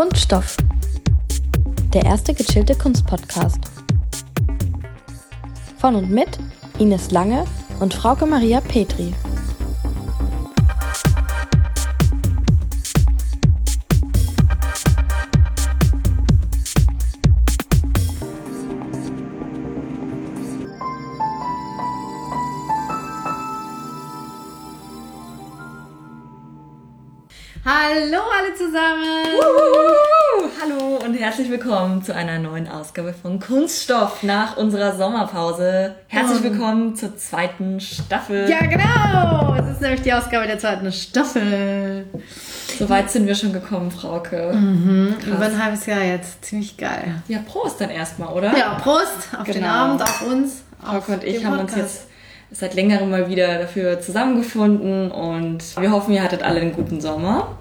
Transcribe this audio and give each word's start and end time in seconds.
Kunststoff. 0.00 0.56
Der 1.92 2.06
erste 2.06 2.32
gechillte 2.32 2.74
Kunstpodcast. 2.74 3.58
Von 5.76 5.94
und 5.94 6.10
mit 6.10 6.38
Ines 6.78 7.10
Lange 7.10 7.44
und 7.80 7.92
Frauke 7.92 8.24
Maria 8.24 8.62
Petri. 8.62 9.12
Willkommen 31.70 32.02
zu 32.02 32.12
einer 32.12 32.40
neuen 32.40 32.66
Ausgabe 32.66 33.12
von 33.12 33.38
Kunststoff 33.38 34.24
nach 34.24 34.56
unserer 34.56 34.96
Sommerpause. 34.96 35.94
Herzlich 36.08 36.42
willkommen 36.42 36.96
zur 36.96 37.16
zweiten 37.16 37.78
Staffel. 37.78 38.50
Ja, 38.50 38.58
genau! 38.66 39.54
Es 39.54 39.74
ist 39.76 39.80
nämlich 39.80 40.02
die 40.02 40.12
Ausgabe 40.12 40.48
der 40.48 40.58
zweiten 40.58 40.90
Staffel. 40.90 42.06
Soweit 42.76 43.08
sind 43.08 43.28
wir 43.28 43.36
schon 43.36 43.52
gekommen, 43.52 43.92
Frauke. 43.92 44.50
Über 45.24 45.44
ein 45.44 45.64
halbes 45.64 45.86
Jahr 45.86 46.02
jetzt. 46.02 46.44
Ziemlich 46.44 46.76
geil. 46.76 47.22
Ja, 47.28 47.38
Prost 47.46 47.80
dann 47.80 47.90
erstmal, 47.90 48.34
oder? 48.34 48.58
Ja, 48.58 48.74
Prost 48.82 49.28
auf 49.38 49.44
den 49.44 49.54
Genau. 49.54 49.68
Abend, 49.68 50.02
auf 50.02 50.22
uns. 50.26 50.64
Auf 50.82 50.88
Frauke 51.04 51.12
und 51.12 51.24
ich 51.24 51.38
den 51.38 51.46
haben 51.46 51.60
uns 51.60 51.76
jetzt 51.76 52.06
seit 52.50 52.74
längerem 52.74 53.10
mal 53.10 53.28
wieder 53.28 53.60
dafür 53.60 54.00
zusammengefunden 54.00 55.12
und 55.12 55.62
wir 55.80 55.92
hoffen, 55.92 56.14
ihr 56.14 56.24
hattet 56.24 56.42
alle 56.42 56.62
einen 56.62 56.72
guten 56.72 57.00
Sommer. 57.00 57.59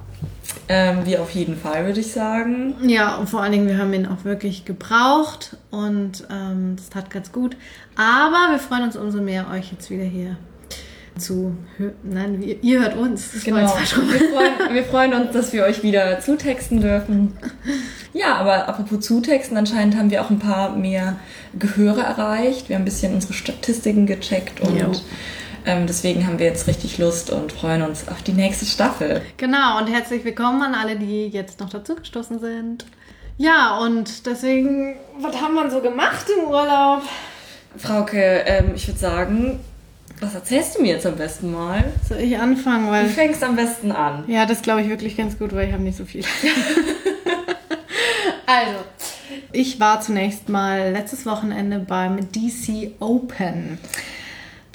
Ähm, 0.71 1.03
wir 1.03 1.23
auf 1.23 1.31
jeden 1.31 1.57
Fall, 1.57 1.85
würde 1.87 1.99
ich 1.99 2.11
sagen. 2.11 2.75
Ja, 2.83 3.15
und 3.15 3.27
vor 3.27 3.41
allen 3.41 3.51
Dingen, 3.51 3.67
wir 3.67 3.79
haben 3.79 3.91
ihn 3.91 4.05
auch 4.05 4.23
wirklich 4.23 4.65
gebraucht 4.65 5.57
und 5.71 6.27
ähm, 6.31 6.75
das 6.77 6.89
tat 6.89 7.09
ganz 7.09 7.31
gut. 7.31 7.57
Aber 7.95 8.51
wir 8.51 8.59
freuen 8.59 8.83
uns 8.83 8.95
umso 8.95 9.19
mehr, 9.19 9.47
euch 9.51 9.71
jetzt 9.71 9.89
wieder 9.89 10.03
hier 10.03 10.37
zu 11.17 11.57
hören. 11.77 11.95
Nein, 12.03 12.39
wir, 12.39 12.63
ihr 12.63 12.81
hört 12.81 12.95
uns. 12.95 13.31
Das 13.33 13.43
Genau. 13.43 13.57
Wir 13.57 13.65
freuen, 13.65 14.73
wir 14.73 14.83
freuen 14.83 15.13
uns, 15.13 15.31
dass 15.31 15.53
wir 15.53 15.63
euch 15.63 15.81
wieder 15.81 16.19
zutexten 16.19 16.81
dürfen. 16.81 17.33
Ja, 18.13 18.35
aber 18.35 18.69
apropos 18.69 19.05
zutexten, 19.05 19.57
anscheinend 19.57 19.97
haben 19.97 20.11
wir 20.11 20.23
auch 20.23 20.29
ein 20.29 20.39
paar 20.39 20.75
mehr 20.75 21.17
Gehöre 21.57 22.01
erreicht. 22.01 22.69
Wir 22.69 22.75
haben 22.75 22.83
ein 22.83 22.85
bisschen 22.85 23.15
unsere 23.15 23.33
Statistiken 23.33 24.05
gecheckt 24.05 24.61
und 24.61 24.77
Jo. 24.79 24.91
Ähm, 25.65 25.87
deswegen 25.87 26.25
haben 26.25 26.39
wir 26.39 26.45
jetzt 26.45 26.67
richtig 26.67 26.97
Lust 26.97 27.29
und 27.29 27.51
freuen 27.51 27.81
uns 27.81 28.07
auf 28.07 28.21
die 28.21 28.33
nächste 28.33 28.65
Staffel. 28.65 29.21
Genau, 29.37 29.79
und 29.79 29.87
herzlich 29.87 30.23
willkommen 30.23 30.61
an 30.61 30.75
alle, 30.75 30.95
die 30.95 31.27
jetzt 31.27 31.59
noch 31.59 31.69
dazugestoßen 31.69 32.39
sind. 32.39 32.85
Ja, 33.37 33.79
und 33.79 34.25
deswegen, 34.25 34.95
was 35.19 35.41
haben 35.41 35.53
wir 35.53 35.69
so 35.71 35.81
gemacht 35.81 36.25
im 36.37 36.49
Urlaub? 36.49 37.01
Frauke, 37.77 38.43
ähm, 38.45 38.73
ich 38.75 38.87
würde 38.87 38.99
sagen, 38.99 39.59
was 40.19 40.35
erzählst 40.35 40.77
du 40.77 40.81
mir 40.81 40.95
jetzt 40.95 41.05
am 41.05 41.15
besten 41.15 41.51
mal? 41.51 41.85
Soll 42.07 42.19
ich 42.19 42.37
anfangen? 42.37 42.87
Du 42.87 42.91
Weil, 42.91 43.07
fängst 43.07 43.43
am 43.43 43.55
besten 43.55 43.91
an. 43.91 44.25
ja, 44.27 44.45
das 44.45 44.61
glaube 44.61 44.81
ich 44.81 44.89
wirklich 44.89 45.15
ganz 45.15 45.37
gut, 45.37 45.55
weil 45.55 45.67
ich 45.67 45.73
habe 45.73 45.83
nicht 45.83 45.97
so 45.97 46.03
viel. 46.03 46.23
also, 48.45 48.75
ich 49.53 49.79
war 49.79 50.01
zunächst 50.01 50.49
mal 50.49 50.91
letztes 50.91 51.25
Wochenende 51.25 51.79
beim 51.79 52.29
DC 52.31 52.91
Open. 52.99 53.77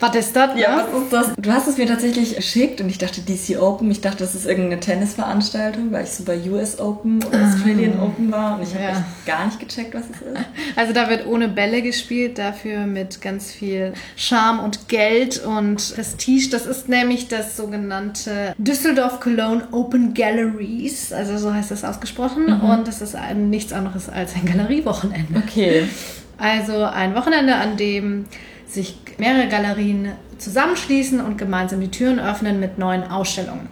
Was 0.06 0.14
ist 0.16 0.36
das? 0.36 0.50
Ja, 0.58 0.86
was 0.92 1.02
ist 1.02 1.12
das? 1.12 1.32
Du 1.38 1.50
hast 1.50 1.66
es 1.66 1.78
mir 1.78 1.86
tatsächlich 1.86 2.36
geschickt 2.36 2.78
und 2.82 2.90
ich 2.90 2.98
dachte 2.98 3.22
DC 3.22 3.58
Open. 3.60 3.90
Ich 3.90 4.02
dachte, 4.02 4.18
das 4.18 4.34
ist 4.34 4.44
irgendeine 4.44 4.78
Tennisveranstaltung, 4.80 5.92
weil 5.92 6.04
ich 6.04 6.10
so 6.10 6.24
bei 6.24 6.38
US 6.50 6.78
Open 6.78 7.24
oder 7.24 7.42
Australian 7.46 7.98
Open 8.00 8.30
war 8.30 8.56
und 8.58 8.64
ich 8.64 8.74
habe 8.74 8.84
Ja. 8.84 8.90
echt 8.90 9.26
gar 9.26 9.46
nicht 9.46 9.58
gecheckt, 9.60 9.94
was 9.94 10.02
es 10.04 10.20
ist. 10.20 10.44
Also 10.76 10.92
da 10.92 11.08
wird 11.08 11.26
ohne 11.26 11.48
Bälle 11.48 11.80
gespielt, 11.80 12.36
dafür 12.38 12.80
mit 12.86 13.22
ganz 13.22 13.50
viel 13.50 13.94
Charme 14.16 14.60
und 14.60 14.88
Geld 14.88 15.42
und 15.42 15.94
Prestige. 15.94 16.50
Das 16.50 16.66
ist 16.66 16.88
nämlich 16.88 17.28
das 17.28 17.56
sogenannte 17.56 18.54
Düsseldorf 18.58 19.20
Cologne 19.20 19.66
Open 19.72 20.12
Galleries, 20.12 21.12
also 21.14 21.38
so 21.38 21.54
heißt 21.54 21.70
das 21.70 21.82
ausgesprochen. 21.82 22.60
Und 22.60 22.86
das 22.88 23.00
ist 23.00 23.14
ein, 23.16 23.48
nichts 23.48 23.72
anderes 23.72 24.10
als 24.10 24.34
ein 24.34 24.44
Galeriewochenende. 24.44 25.42
Okay. 25.46 25.88
Also 26.36 26.82
ein 26.84 27.14
Wochenende, 27.14 27.54
an 27.54 27.76
dem 27.76 28.26
sich 28.74 28.98
mehrere 29.18 29.48
Galerien 29.48 30.12
zusammenschließen 30.38 31.20
und 31.20 31.38
gemeinsam 31.38 31.80
die 31.80 31.90
Türen 31.90 32.20
öffnen 32.20 32.60
mit 32.60 32.78
neuen 32.78 33.04
Ausstellungen. 33.04 33.68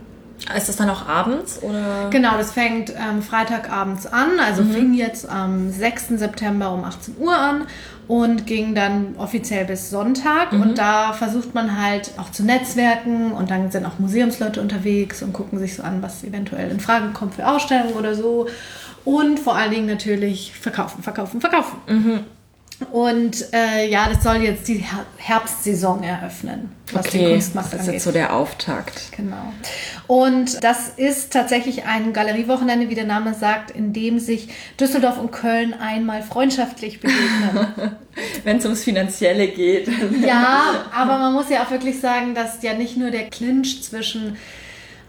Ist 0.56 0.68
das 0.68 0.76
dann 0.76 0.90
auch 0.90 1.08
abends 1.08 1.62
oder? 1.62 2.08
Genau, 2.10 2.36
das 2.36 2.52
fängt 2.52 2.90
ähm, 2.90 3.22
Freitagabends 3.22 4.06
an, 4.06 4.40
also 4.40 4.64
fing 4.64 4.92
jetzt 4.94 5.28
am 5.28 5.70
6. 5.70 6.08
September 6.18 6.72
um 6.72 6.84
18 6.84 7.14
Uhr 7.18 7.36
an 7.36 7.66
und 8.08 8.46
ging 8.46 8.74
dann 8.74 9.14
offiziell 9.18 9.64
bis 9.64 9.90
Sonntag. 9.90 10.52
Und 10.52 10.78
da 10.78 11.12
versucht 11.12 11.54
man 11.54 11.80
halt 11.80 12.10
auch 12.18 12.30
zu 12.30 12.44
netzwerken 12.44 13.32
und 13.32 13.50
dann 13.50 13.70
sind 13.70 13.86
auch 13.86 13.98
Museumsleute 13.98 14.60
unterwegs 14.60 15.22
und 15.22 15.32
gucken 15.32 15.58
sich 15.58 15.76
so 15.76 15.82
an, 15.84 16.02
was 16.02 16.24
eventuell 16.24 16.70
in 16.70 16.80
Frage 16.80 17.10
kommt 17.12 17.34
für 17.34 17.46
Ausstellungen 17.46 17.94
oder 17.94 18.14
so. 18.14 18.48
Und 19.04 19.38
vor 19.38 19.56
allen 19.56 19.70
Dingen 19.70 19.86
natürlich 19.86 20.52
verkaufen, 20.52 21.02
verkaufen, 21.02 21.40
verkaufen. 21.40 21.76
Und 22.90 23.52
äh, 23.52 23.88
ja, 23.88 24.08
das 24.08 24.22
soll 24.22 24.36
jetzt 24.36 24.66
die 24.68 24.78
Her 24.78 25.06
Herbstsaison 25.18 26.02
eröffnen, 26.02 26.72
was 26.92 27.06
den 27.06 27.20
Okay, 27.20 27.30
Kunstmarkt 27.32 27.72
das 27.72 27.74
ist 27.74 27.80
angeht. 27.80 27.94
jetzt 27.94 28.04
so 28.04 28.12
der 28.12 28.34
Auftakt. 28.34 29.12
Genau. 29.16 29.52
Und 30.06 30.62
das 30.64 30.88
ist 30.96 31.32
tatsächlich 31.32 31.84
ein 31.84 32.12
Galeriewochenende, 32.12 32.88
wie 32.88 32.94
der 32.94 33.06
Name 33.06 33.34
sagt, 33.34 33.70
in 33.70 33.92
dem 33.92 34.18
sich 34.18 34.48
Düsseldorf 34.80 35.18
und 35.18 35.30
Köln 35.30 35.74
einmal 35.74 36.22
freundschaftlich 36.22 37.00
begegnen. 37.00 37.68
Wenn 38.44 38.56
es 38.58 38.64
ums 38.64 38.82
Finanzielle 38.84 39.48
geht. 39.48 39.88
ja, 40.26 40.86
aber 40.94 41.18
man 41.18 41.32
muss 41.32 41.48
ja 41.50 41.62
auch 41.62 41.70
wirklich 41.70 42.00
sagen, 42.00 42.34
dass 42.34 42.62
ja 42.62 42.74
nicht 42.74 42.96
nur 42.96 43.10
der 43.10 43.30
Clinch 43.30 43.82
zwischen 43.82 44.36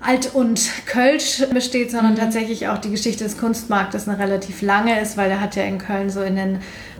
Alt 0.03 0.35
und 0.35 0.69
Kölsch 0.85 1.43
besteht, 1.53 1.91
sondern 1.91 2.15
tatsächlich 2.17 2.67
auch 2.67 2.77
die 2.77 2.91
Geschichte 2.91 3.23
des 3.23 3.37
Kunstmarktes 3.37 4.07
eine 4.07 4.19
relativ 4.19 4.61
lange 4.61 4.99
ist, 4.99 5.15
weil 5.15 5.29
der 5.29 5.39
hat 5.39 5.55
ja 5.55 5.63
in 5.63 5.77
Köln 5.77 6.09
so 6.09 6.21
in, 6.21 6.35
den, 6.35 6.59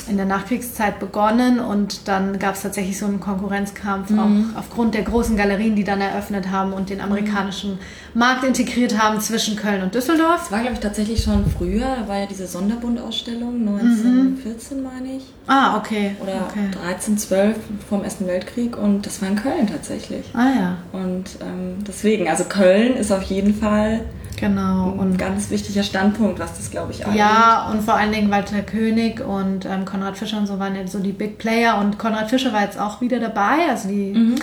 in 0.09 0.17
der 0.17 0.25
Nachkriegszeit 0.25 0.99
begonnen 0.99 1.59
und 1.59 2.07
dann 2.07 2.39
gab 2.39 2.55
es 2.55 2.61
tatsächlich 2.61 2.97
so 2.97 3.05
einen 3.05 3.19
Konkurrenzkampf, 3.19 4.11
auch 4.11 4.57
aufgrund 4.59 4.95
der 4.95 5.03
großen 5.03 5.37
Galerien, 5.37 5.75
die 5.75 5.83
dann 5.83 6.01
eröffnet 6.01 6.51
haben 6.51 6.73
und 6.73 6.89
den 6.89 7.01
amerikanischen 7.01 7.79
Markt 8.13 8.43
integriert 8.43 9.01
haben 9.01 9.19
zwischen 9.21 9.55
Köln 9.55 9.81
und 9.81 9.95
Düsseldorf. 9.95 10.41
Das 10.41 10.51
war, 10.51 10.59
glaube 10.59 10.73
ich, 10.75 10.79
tatsächlich 10.79 11.23
schon 11.23 11.45
früher. 11.57 11.95
Da 12.01 12.07
war 12.07 12.19
ja 12.19 12.25
diese 12.25 12.47
Sonderbundausstellung, 12.47 13.67
1914, 13.67 14.83
meine 14.83 15.17
ich. 15.17 15.23
Ah, 15.47 15.77
okay. 15.77 16.15
Oder 16.21 16.47
okay. 16.49 16.69
13, 16.71 17.17
12 17.17 17.57
vom 17.89 18.03
Ersten 18.03 18.27
Weltkrieg. 18.27 18.77
Und 18.77 19.05
das 19.05 19.21
war 19.21 19.29
in 19.29 19.35
Köln 19.35 19.67
tatsächlich. 19.67 20.25
Ah 20.33 20.49
ja, 20.55 20.77
Und 20.91 21.25
ähm, 21.41 21.83
deswegen, 21.87 22.27
also 22.27 22.43
Köln 22.45 22.95
ist 22.95 23.11
auf 23.11 23.23
jeden 23.23 23.55
Fall 23.55 24.01
genau. 24.47 24.91
ein 24.91 24.99
Und 24.99 25.17
ganz 25.17 25.49
wichtiger 25.49 25.83
Standpunkt, 25.83 26.39
was 26.39 26.57
das, 26.57 26.69
glaube 26.71 26.91
ich, 26.91 27.05
angeht. 27.05 27.19
Ja, 27.19 27.69
und 27.71 27.81
vor 27.81 27.95
allen 27.95 28.11
Dingen 28.11 28.29
Walter 28.31 28.61
König 28.61 29.19
und 29.21 29.65
ähm, 29.65 29.85
Konrad 29.85 30.17
Fischer 30.17 30.37
und 30.37 30.47
so 30.47 30.59
waren 30.59 30.75
ja 30.75 30.85
so 30.87 30.99
die 30.99 31.11
Big 31.11 31.37
Player. 31.37 31.77
Und 31.79 31.97
Konrad 31.97 32.29
Fischer 32.29 32.53
war 32.53 32.61
jetzt 32.61 32.79
auch 32.79 33.01
wieder 33.01 33.19
dabei, 33.19 33.69
also 33.69 33.89
die 33.89 34.35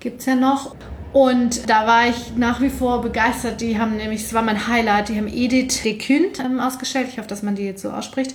gibt's 0.00 0.26
ja 0.26 0.34
noch. 0.34 0.74
Und 1.12 1.68
da 1.68 1.86
war 1.86 2.08
ich 2.08 2.36
nach 2.36 2.60
wie 2.60 2.70
vor 2.70 3.02
begeistert. 3.02 3.60
Die 3.60 3.78
haben 3.78 3.96
nämlich, 3.96 4.22
es 4.22 4.32
war 4.32 4.42
mein 4.42 4.68
Highlight, 4.68 5.08
die 5.08 5.16
haben 5.16 5.26
Edith 5.26 5.82
Decünt 5.82 6.38
ähm, 6.38 6.60
ausgestellt. 6.60 7.08
Ich 7.10 7.18
hoffe, 7.18 7.26
dass 7.26 7.42
man 7.42 7.56
die 7.56 7.64
jetzt 7.64 7.82
so 7.82 7.90
ausspricht. 7.90 8.34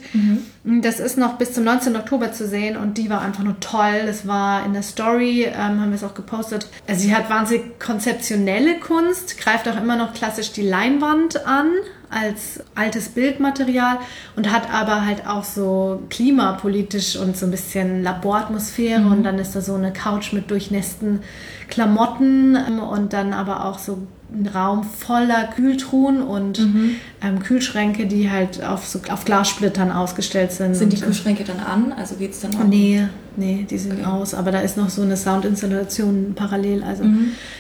Das 0.63 0.99
ist 0.99 1.17
noch 1.17 1.37
bis 1.37 1.53
zum 1.53 1.63
19. 1.63 1.95
Oktober 1.95 2.33
zu 2.33 2.47
sehen 2.47 2.75
und 2.75 2.97
die 2.97 3.09
war 3.09 3.21
einfach 3.21 3.43
nur 3.43 3.59
toll. 3.59 4.03
Das 4.05 4.27
war 4.27 4.65
in 4.65 4.73
der 4.73 4.83
Story, 4.83 5.45
ähm, 5.45 5.79
haben 5.79 5.89
wir 5.89 5.95
es 5.95 6.03
auch 6.03 6.15
gepostet. 6.15 6.67
Also 6.87 7.01
sie 7.01 7.15
hat 7.15 7.29
wahnsinnig 7.29 7.79
konzeptionelle 7.79 8.79
Kunst, 8.79 9.37
greift 9.37 9.67
auch 9.69 9.77
immer 9.77 9.95
noch 9.95 10.13
klassisch 10.13 10.51
die 10.51 10.67
Leinwand 10.67 11.45
an 11.45 11.71
als 12.09 12.63
altes 12.75 13.09
Bildmaterial 13.09 13.97
und 14.35 14.51
hat 14.51 14.71
aber 14.71 15.05
halt 15.05 15.27
auch 15.27 15.43
so 15.43 16.03
klimapolitisch 16.09 17.17
und 17.17 17.35
so 17.35 17.45
ein 17.45 17.51
bisschen 17.51 18.03
Laboratmosphäre 18.03 19.01
und 19.01 19.23
dann 19.23 19.39
ist 19.39 19.55
da 19.55 19.61
so 19.61 19.73
eine 19.75 19.91
Couch 19.91 20.31
mit 20.31 20.49
durchnässten 20.49 21.21
Klamotten 21.67 22.55
ähm, 22.55 22.79
und 22.79 23.13
dann 23.13 23.33
aber 23.33 23.65
auch 23.65 23.79
so 23.79 23.99
ein 24.33 24.47
Raum 24.47 24.83
voller 24.83 25.43
Kühltruhen 25.55 26.21
und 26.23 26.59
ähm, 26.59 27.39
Kühlschränke, 27.43 28.07
die 28.07 28.29
halt 28.31 28.63
auf, 28.63 28.85
so, 28.85 28.99
auf 29.11 29.23
Glassplittern 29.23 29.91
ausgestellt 29.91 30.51
sind. 30.51 30.73
Sind 30.75 30.91
die 30.93 30.99
Kühlschränke 30.99 31.43
dann 31.43 31.59
an? 31.59 31.93
Also 31.97 32.15
geht 32.15 32.31
es 32.31 32.41
dann 32.41 32.55
auch? 32.55 32.63
Nee, 32.63 33.03
nee, 33.37 33.65
die 33.69 33.77
sind 33.77 34.05
aus. 34.05 34.33
Aber 34.33 34.51
da 34.51 34.59
ist 34.59 34.77
noch 34.77 34.89
so 34.89 35.03
eine 35.03 35.15
Soundinstallation 35.15 36.33
parallel. 36.35 36.83
Also 36.83 37.03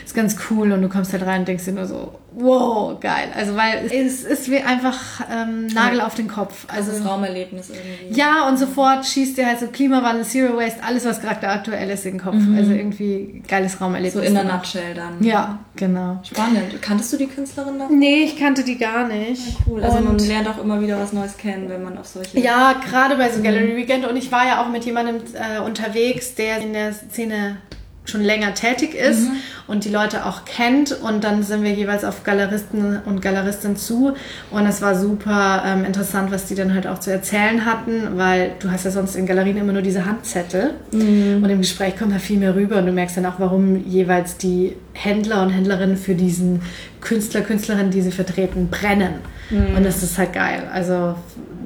ist 0.03 0.15
ganz 0.15 0.35
cool 0.49 0.71
und 0.71 0.81
du 0.81 0.89
kommst 0.89 1.13
halt 1.13 1.25
rein 1.25 1.41
und 1.41 1.47
denkst 1.47 1.65
dir 1.65 1.73
nur 1.73 1.85
so, 1.85 2.15
wow, 2.33 2.99
geil. 2.99 3.29
Also 3.35 3.55
weil 3.55 3.85
es 3.85 4.23
ist 4.23 4.49
wie 4.49 4.59
einfach 4.59 4.97
ähm, 5.31 5.67
Nagel 5.67 6.01
auf 6.01 6.15
den 6.15 6.27
Kopf. 6.27 6.65
Also 6.67 6.91
Also 6.91 7.03
das 7.03 7.11
Raumerlebnis 7.11 7.69
irgendwie. 7.69 8.19
ja, 8.19 8.47
und 8.49 8.57
sofort 8.57 9.05
schießt 9.05 9.37
dir 9.37 9.45
halt 9.47 9.59
so 9.59 9.67
Klimawandel, 9.67 10.25
Zero 10.25 10.57
Waste, 10.57 10.83
alles, 10.83 11.05
was 11.05 11.21
gerade 11.21 11.47
aktuell 11.47 11.89
ist, 11.89 12.05
in 12.05 12.13
den 12.17 12.21
Kopf. 12.21 12.35
Also 12.55 12.71
irgendwie 12.71 13.43
geiles 13.47 13.79
So 13.95 14.19
Raumerlebnis. 14.19 14.27
in 14.27 14.33
der 14.35 14.43
Nutshell 14.43 14.93
dann. 14.93 15.23
Ja, 15.23 15.59
genau. 15.75 16.19
Spannend. 16.23 16.57
spannend. 16.57 16.81
Kanntest 16.81 17.13
du 17.13 17.17
die 17.17 17.27
Künstlerin 17.27 17.79
da? 17.79 17.87
Nee, 17.89 18.23
ich 18.23 18.37
kannte 18.37 18.63
die 18.63 18.77
gar 18.77 19.07
nicht. 19.07 19.47
Ja, 19.47 19.55
cool. 19.67 19.83
Also 19.83 19.97
und 19.97 20.05
man 20.05 20.19
lernt 20.19 20.47
auch 20.47 20.61
immer 20.61 20.81
wieder 20.81 20.99
was 20.99 21.13
Neues 21.13 21.37
kennen, 21.37 21.69
wenn 21.69 21.83
man 21.83 21.97
auf 21.97 22.07
solche. 22.07 22.39
Ja, 22.39 22.73
gerade 22.73 23.15
bei 23.15 23.29
so 23.31 23.41
Gallery 23.41 23.75
Weekend. 23.75 24.05
Und 24.07 24.17
ich 24.17 24.31
war 24.31 24.45
ja 24.45 24.63
auch 24.63 24.69
mit 24.69 24.85
jemandem 24.85 25.17
äh, 25.33 25.59
unterwegs, 25.59 26.35
der 26.35 26.59
in 26.59 26.73
der 26.73 26.93
Szene 26.93 27.57
schon 28.05 28.21
länger 28.21 28.53
tätig 28.53 28.93
ist 28.93 29.21
mhm. 29.21 29.37
und 29.67 29.83
die 29.83 29.89
Leute 29.89 30.25
auch 30.25 30.45
kennt. 30.45 30.91
Und 30.91 31.23
dann 31.23 31.43
sind 31.43 31.63
wir 31.63 31.71
jeweils 31.71 32.03
auf 32.03 32.23
Galeristen 32.23 32.99
und 33.05 33.21
Galeristinnen 33.21 33.77
zu. 33.77 34.13
Und 34.51 34.65
es 34.67 34.81
war 34.81 34.95
super 34.95 35.63
ähm, 35.65 35.85
interessant, 35.85 36.31
was 36.31 36.45
die 36.45 36.55
dann 36.55 36.73
halt 36.73 36.87
auch 36.87 36.99
zu 36.99 37.11
erzählen 37.11 37.65
hatten, 37.65 38.17
weil 38.17 38.51
du 38.59 38.71
hast 38.71 38.85
ja 38.85 38.91
sonst 38.91 39.15
in 39.15 39.25
Galerien 39.25 39.57
immer 39.57 39.73
nur 39.73 39.81
diese 39.81 40.05
Handzettel. 40.05 40.75
Mhm. 40.91 41.43
Und 41.43 41.49
im 41.49 41.59
Gespräch 41.59 41.97
kommt 41.97 42.13
da 42.13 42.19
viel 42.19 42.37
mehr 42.37 42.55
rüber 42.55 42.77
und 42.77 42.85
du 42.85 42.91
merkst 42.91 43.17
dann 43.17 43.25
auch, 43.25 43.39
warum 43.39 43.85
jeweils 43.85 44.37
die 44.37 44.75
Händler 44.93 45.41
und 45.41 45.49
Händlerinnen 45.49 45.97
für 45.97 46.15
diesen 46.15 46.61
Künstler, 47.01 47.41
Künstlerinnen, 47.41 47.91
die 47.91 48.01
sie 48.01 48.11
vertreten, 48.11 48.69
brennen. 48.69 49.15
Mhm. 49.49 49.77
Und 49.77 49.83
das 49.83 50.03
ist 50.03 50.17
halt 50.17 50.33
geil. 50.33 50.63
Also 50.71 51.15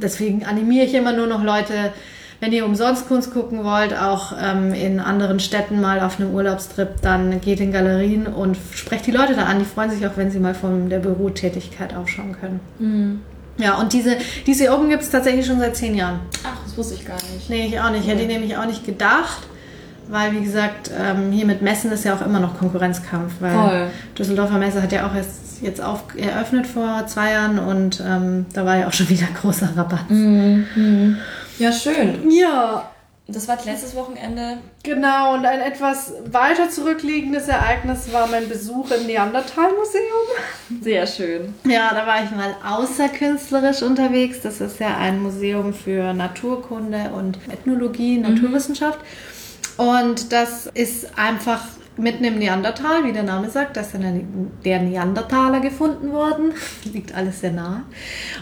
deswegen 0.02 0.46
animiere 0.46 0.86
ich 0.86 0.94
immer 0.94 1.14
nur 1.14 1.28
noch 1.28 1.44
Leute, 1.44 1.92
wenn 2.40 2.54
ihr 2.54 2.66
umsonst 2.66 3.08
Kunst 3.08 3.34
gucken 3.34 3.64
wollt, 3.64 3.94
auch 3.98 4.34
ähm, 4.42 4.74
in 4.74 5.00
anderen 5.00 5.40
Städten 5.40 5.82
mal 5.82 6.00
auf 6.00 6.20
einem 6.20 6.34
Urlaubstrip, 6.34 7.02
dann 7.02 7.42
geht 7.42 7.60
in 7.60 7.72
Galerien 7.72 8.28
und 8.28 8.58
sprecht 8.74 9.08
die 9.08 9.12
Leute 9.12 9.36
da 9.36 9.44
an. 9.44 9.60
Die 9.60 9.66
freuen 9.66 9.92
sich 9.92 10.06
auch, 10.08 10.16
wenn 10.16 10.32
sie 10.32 10.40
mal 10.40 10.56
von 10.56 10.90
der 10.90 11.00
Bürotätigkeit 11.00 11.96
aufschauen 11.96 12.36
können. 12.40 12.60
Mhm. 12.80 13.22
Ja, 13.58 13.76
und 13.76 13.92
diese, 13.92 14.16
diese 14.48 14.72
Open 14.72 14.90
gibt 14.90 15.04
es 15.04 15.10
tatsächlich 15.10 15.46
schon 15.46 15.60
seit 15.60 15.76
zehn 15.76 15.94
Jahren. 15.96 16.22
Ach, 16.46 16.56
das 16.64 16.78
wusste 16.78 16.96
ich 16.96 17.06
gar 17.06 17.16
nicht. 17.16 17.50
Nee, 17.50 17.68
ich 17.68 17.80
auch 17.80 17.90
nicht. 17.92 18.04
Okay. 18.04 18.12
Hätte 18.12 18.22
ich 18.22 18.28
nämlich 18.30 18.56
auch 18.56 18.66
nicht 18.66 18.86
gedacht. 18.86 19.42
Weil, 20.08 20.32
wie 20.32 20.44
gesagt, 20.44 20.90
ähm, 20.98 21.32
hier 21.32 21.46
mit 21.46 21.62
Messen 21.62 21.92
ist 21.92 22.04
ja 22.04 22.16
auch 22.16 22.26
immer 22.26 22.40
noch 22.40 22.58
Konkurrenzkampf. 22.58 23.34
Weil 23.42 23.54
Voll. 23.54 23.88
Düsseldorfer 24.18 24.58
Messe 24.58 24.82
hat 24.82 24.92
ja 24.92 25.08
auch 25.08 25.14
erst 25.14 25.62
jetzt 25.62 25.82
auf, 25.82 26.04
eröffnet 26.16 26.66
vor 26.66 27.06
zwei 27.08 27.34
Jahren 27.34 27.60
und 27.60 28.02
ähm, 28.06 28.46
da 28.54 28.66
war 28.66 28.78
ja 28.78 28.88
auch 28.88 28.94
schon 28.94 29.10
wieder 29.10 29.28
großer 29.40 29.70
Rabatt. 29.76 30.10
Mhm. 30.10 30.66
Mhm. 30.76 31.18
Ja, 31.60 31.72
schön. 31.72 32.30
Ja. 32.32 32.90
Das 33.32 33.48
war 33.48 33.58
letztes 33.64 33.96
Wochenende. 33.96 34.58
Genau, 34.82 35.36
und 35.36 35.46
ein 35.46 35.60
etwas 35.60 36.14
weiter 36.32 36.70
zurückliegendes 36.70 37.48
Ereignis 37.48 38.12
war 38.12 38.26
mein 38.26 38.50
Besuch 38.50 38.90
im 38.90 39.06
Neandertal-Museum. 39.06 40.82
Sehr 40.82 41.06
schön. 41.06 41.54
Ja, 41.64 41.94
da 41.94 42.08
war 42.08 42.24
ich 42.24 42.32
mal 42.32 42.56
außerkünstlerisch 42.66 43.84
unterwegs. 43.84 44.40
Das 44.42 44.62
ist 44.62 44.80
ja 44.80 44.98
ein 44.98 45.22
Museum 45.22 45.76
für 45.76 46.14
Naturkunde 46.14 47.12
und 47.16 47.38
Ethnologie, 47.52 48.18
mhm. 48.18 48.34
Naturwissenschaft. 48.34 49.00
Mhm. 49.78 49.88
Und 49.88 50.32
das 50.32 50.66
ist 50.74 51.18
einfach 51.18 51.62
mitten 52.00 52.24
im 52.24 52.40
Neandertal, 52.40 53.04
wie 53.04 53.12
der 53.12 53.24
Name 53.24 53.50
sagt, 53.50 53.78
da 53.78 53.82
ist 53.82 53.94
dann 53.94 54.50
der 54.64 54.80
Neandertaler 54.80 55.60
gefunden 55.60 56.12
worden. 56.12 56.54
Liegt 56.94 57.14
alles 57.14 57.42
sehr 57.42 57.52
nah. 57.52 57.84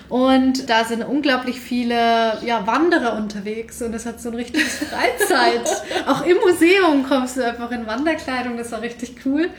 Und 0.10 0.70
da 0.70 0.84
sind 0.84 1.04
unglaublich 1.04 1.60
viele 1.60 2.38
ja, 2.46 2.66
Wanderer 2.66 3.18
unterwegs 3.18 3.82
und 3.82 3.92
das 3.92 4.06
hat 4.06 4.22
so 4.22 4.30
ein 4.30 4.36
richtiges 4.36 4.78
Freizeit. 4.78 5.84
Auch 6.06 6.26
im 6.26 6.38
Museum 6.38 7.04
kommst 7.08 7.38
du 7.38 7.46
einfach 7.46 7.72
in 7.72 7.88
Wanderkleidung, 7.88 8.58
das 8.58 8.72
war 8.72 8.82
richtig 8.82 9.16
cool. 9.26 9.50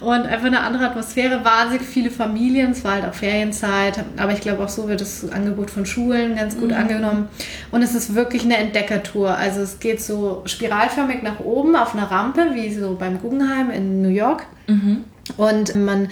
Und 0.00 0.26
einfach 0.26 0.46
eine 0.46 0.60
andere 0.60 0.86
Atmosphäre, 0.86 1.44
wahnsinnig 1.44 1.86
viele 1.86 2.10
Familien, 2.10 2.72
es 2.72 2.84
war 2.84 2.94
halt 2.94 3.04
auch 3.04 3.14
Ferienzeit, 3.14 4.04
aber 4.16 4.32
ich 4.32 4.40
glaube 4.40 4.64
auch 4.64 4.68
so 4.68 4.88
wird 4.88 5.00
das 5.00 5.30
Angebot 5.30 5.70
von 5.70 5.86
Schulen 5.86 6.36
ganz 6.36 6.56
gut 6.56 6.70
mhm. 6.70 6.76
angenommen. 6.76 7.28
Und 7.70 7.82
es 7.82 7.94
ist 7.94 8.14
wirklich 8.14 8.44
eine 8.44 8.56
Entdeckertour. 8.56 9.36
Also 9.36 9.60
es 9.60 9.78
geht 9.78 10.00
so 10.00 10.42
spiralförmig 10.46 11.22
nach 11.22 11.40
oben 11.40 11.76
auf 11.76 11.94
einer 11.94 12.10
Rampe, 12.10 12.50
wie 12.54 12.72
so 12.72 12.96
beim 12.98 13.20
Guggenheim 13.20 13.41
Guggenheim 13.42 13.70
in 13.70 14.02
New 14.02 14.08
York. 14.08 14.46
Mhm. 14.66 15.04
Und 15.36 15.74
man 15.74 16.08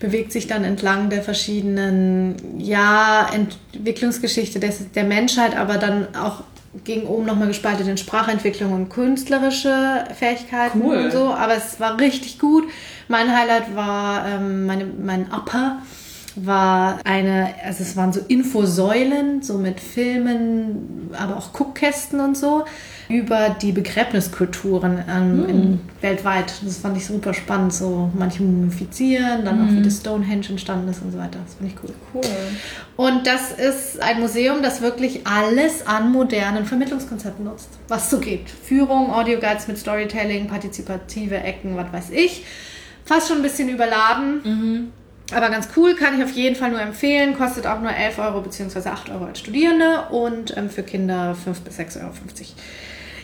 bewegt 0.00 0.32
sich 0.32 0.46
dann 0.46 0.64
entlang 0.64 1.10
der 1.10 1.22
verschiedenen 1.22 2.36
ja, 2.58 3.28
Entwicklungsgeschichte 3.32 4.60
des, 4.60 4.92
der 4.92 5.04
Menschheit, 5.04 5.56
aber 5.56 5.76
dann 5.76 6.14
auch 6.14 6.42
gegen 6.84 7.06
oben 7.06 7.24
nochmal 7.26 7.48
gespalten 7.48 7.88
in 7.88 7.96
Sprachentwicklung 7.96 8.72
und 8.72 8.88
künstlerische 8.88 10.04
Fähigkeiten 10.18 10.82
cool. 10.82 10.96
und 10.96 11.12
so. 11.12 11.32
Aber 11.32 11.54
es 11.54 11.78
war 11.78 11.98
richtig 12.00 12.38
gut. 12.38 12.64
Mein 13.08 13.36
Highlight 13.36 13.76
war 13.76 14.26
ähm, 14.26 14.66
meine, 14.66 14.84
mein 14.84 15.26
Upper 15.32 15.78
war 16.36 16.98
eine, 17.04 17.54
also 17.64 17.82
es 17.82 17.96
waren 17.96 18.12
so 18.12 18.20
Infosäulen, 18.26 19.42
so 19.42 19.58
mit 19.58 19.80
Filmen, 19.80 21.10
aber 21.16 21.36
auch 21.36 21.52
Guckkästen 21.52 22.20
und 22.20 22.36
so 22.36 22.64
über 23.08 23.50
die 23.50 23.72
Begräbniskulturen 23.72 25.04
ähm, 25.08 25.36
mhm. 25.36 25.48
in, 25.48 25.80
weltweit. 26.00 26.52
Das 26.62 26.78
fand 26.78 26.96
ich 26.96 27.06
super 27.06 27.34
spannend. 27.34 27.72
So 27.72 28.10
manche 28.14 28.42
mumifizieren, 28.42 29.44
dann 29.44 29.60
mhm. 29.60 29.68
auch 29.68 29.72
wie 29.78 29.82
das 29.82 29.98
Stonehenge 29.98 30.48
entstanden 30.48 30.88
ist 30.88 31.02
und 31.02 31.12
so 31.12 31.18
weiter. 31.18 31.38
Das 31.44 31.54
fand 31.54 31.70
ich 31.70 31.76
cool. 31.82 31.94
Cool. 32.14 32.22
Und 32.96 33.26
das 33.26 33.52
ist 33.52 34.02
ein 34.02 34.20
Museum, 34.20 34.62
das 34.62 34.80
wirklich 34.80 35.26
alles 35.26 35.86
an 35.86 36.10
modernen 36.12 36.64
Vermittlungskonzepten 36.64 37.44
nutzt, 37.44 37.68
was 37.88 38.10
so 38.10 38.18
geht. 38.18 38.48
Führung, 38.48 39.12
Audioguides 39.12 39.68
mit 39.68 39.78
Storytelling, 39.78 40.48
partizipative 40.48 41.36
Ecken, 41.36 41.76
was 41.76 41.92
weiß 41.92 42.10
ich. 42.10 42.44
Fast 43.04 43.28
schon 43.28 43.38
ein 43.38 43.42
bisschen 43.42 43.68
überladen. 43.68 44.40
Mhm 44.44 44.92
aber 45.32 45.48
ganz 45.48 45.68
cool, 45.76 45.94
kann 45.94 46.18
ich 46.18 46.24
auf 46.24 46.32
jeden 46.32 46.54
Fall 46.54 46.70
nur 46.70 46.80
empfehlen. 46.80 47.36
Kostet 47.36 47.66
auch 47.66 47.80
nur 47.80 47.92
11 47.92 48.18
Euro 48.18 48.40
bzw. 48.42 48.88
8 48.88 49.10
Euro 49.10 49.24
als 49.24 49.40
Studierende 49.40 50.02
und 50.10 50.56
ähm, 50.56 50.68
für 50.68 50.82
Kinder 50.82 51.34
5 51.34 51.60
bis 51.60 51.78
6,50 51.78 52.00
Euro. 52.02 52.12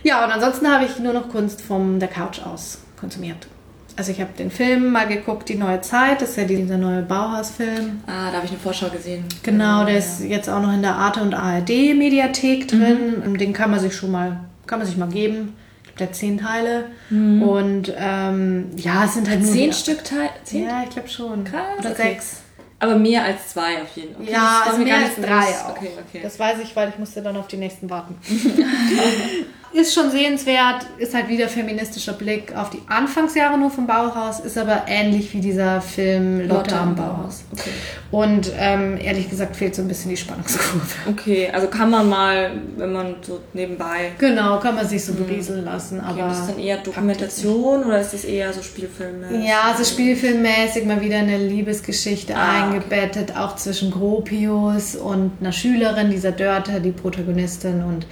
Ja, 0.03 0.25
und 0.25 0.33
ansonsten 0.33 0.69
habe 0.69 0.87
ich 0.87 0.99
nur 0.99 1.13
noch 1.13 1.29
Kunst 1.29 1.61
von 1.61 2.01
der 2.01 2.09
Couch 2.09 2.41
aus 2.41 2.79
konsumiert. 2.99 3.49
Also 3.97 4.13
ich 4.13 4.21
habe 4.21 4.31
den 4.39 4.51
Film 4.51 4.93
mal 4.93 5.07
geguckt, 5.07 5.51
Die 5.51 5.57
neue 5.57 5.83
Zeit, 5.83 6.23
das 6.23 6.31
ist 6.31 6.37
ja 6.37 6.45
dieser 6.45 6.79
neue 6.79 7.03
Bauhaus-Film. 7.03 8.01
Ah, 8.07 8.31
da 8.31 8.37
habe 8.37 8.47
ich 8.47 8.53
eine 8.53 8.61
Vorschau 8.61 8.89
gesehen. 8.89 9.25
Genau, 9.43 9.85
der 9.85 9.95
ja. 9.95 9.99
ist 9.99 10.21
jetzt 10.21 10.49
auch 10.49 10.63
noch 10.63 10.73
in 10.73 10.81
der 10.81 10.95
Arte 10.95 11.21
und 11.21 11.35
ARD 11.35 11.69
Mediathek 11.69 12.67
drin. 12.67 13.23
Mhm. 13.27 13.37
Den 13.37 13.53
kann 13.53 13.71
man 13.71 13.81
sich 13.81 13.95
schon 13.95 14.11
mal, 14.11 14.41
kann 14.67 14.79
man 14.79 14.89
sich 14.89 14.97
mal 14.97 15.09
geben 15.09 15.55
der 16.01 16.13
zehn 16.13 16.39
Teile. 16.39 16.87
Mhm. 17.11 17.43
Und 17.43 17.95
ähm, 17.97 18.71
ja, 18.77 19.05
es 19.05 19.15
sind 19.15 19.29
halt 19.29 19.45
zehn 19.47 19.67
nur, 19.67 19.73
Stück 19.73 20.05
Teile. 20.05 20.31
Ja, 20.51 20.83
ich 20.85 20.91
glaube 20.91 21.09
schon. 21.09 21.45
Krass. 21.45 21.79
Oder 21.79 21.91
okay. 21.91 22.03
sechs. 22.03 22.41
Aber 22.83 22.97
mehr 22.97 23.25
als 23.25 23.49
zwei 23.49 23.83
auf 23.83 23.95
jeden 23.95 24.15
Fall. 24.15 24.23
Okay, 24.23 24.33
ja, 24.33 24.63
also 24.67 24.83
mehr 24.83 24.97
als 24.97 25.17
drei 25.17 25.67
auch. 25.67 25.77
Okay, 25.77 25.91
okay. 26.09 26.21
Das 26.23 26.39
weiß 26.39 26.61
ich, 26.65 26.75
weil 26.75 26.89
ich 26.89 26.99
musste 26.99 27.21
dann 27.21 27.37
auf 27.37 27.47
die 27.47 27.59
nächsten 27.59 27.91
warten. 27.91 28.17
ist 29.73 29.95
schon 29.95 30.11
sehenswert, 30.11 30.85
ist 30.99 31.15
halt 31.15 31.29
wieder 31.29 31.49
feministischer 31.49 32.13
Blick 32.13 32.57
auf 32.57 32.71
die 32.71 32.81
Anfangsjahre 32.89 33.57
nur 33.57 33.71
vom 33.71 33.87
Bauhaus, 33.87 34.41
ist 34.41 34.59
aber 34.59 34.85
ähnlich 34.89 35.33
wie 35.33 35.41
dieser 35.41 35.81
Film 35.81 36.49
Lotte, 36.49 36.77
am 36.77 36.97
Bauhaus. 36.97 37.45
Okay. 37.53 37.71
Und 38.11 38.51
ähm, 38.59 38.99
ehrlich 39.01 39.31
gesagt 39.31 39.55
fehlt 39.55 39.77
so 39.77 39.83
ein 39.83 39.89
bisschen 39.89 40.11
die 40.11 40.17
Spannungskurve. 40.17 40.81
Okay, 41.09 41.51
also 41.53 41.69
kann 41.69 41.91
man 41.91 42.09
mal, 42.09 42.51
wenn 42.77 42.93
man 42.93 43.15
so 43.23 43.41
nebenbei. 43.53 44.13
Genau, 44.19 44.59
kann 44.59 44.75
man 44.75 44.89
sich 44.89 45.05
so 45.05 45.13
mhm. 45.13 45.27
berieseln 45.27 45.65
lassen. 45.65 46.01
Okay, 46.01 46.21
aber 46.21 46.33
ist 46.33 46.39
das 46.41 46.47
dann 46.49 46.59
eher 46.59 46.79
Dokumentation 46.79 47.85
oder 47.85 48.01
ist 48.01 48.13
das 48.13 48.25
eher 48.25 48.53
so 48.53 48.63
spielfilmmäßig? 48.63 49.47
Ja, 49.47 49.71
also 49.71 49.85
spielfilmmäßig 49.85 50.85
mal 50.85 51.01
wieder 51.01 51.19
eine 51.19 51.39
Liebesgeschichte 51.39 52.35
ah, 52.35 52.65
eingebettet, 52.65 53.31
okay. 53.31 53.39
auch 53.39 53.55
zwischen 53.55 53.93
Gropius 53.93 54.97
und 54.97 55.33
einer 55.41 55.53
Schülerin, 55.53 56.11
dieser 56.11 56.33
Dörte, 56.33 56.81
die 56.81 56.91
Protagonistin 56.91 57.85
und 57.85 58.07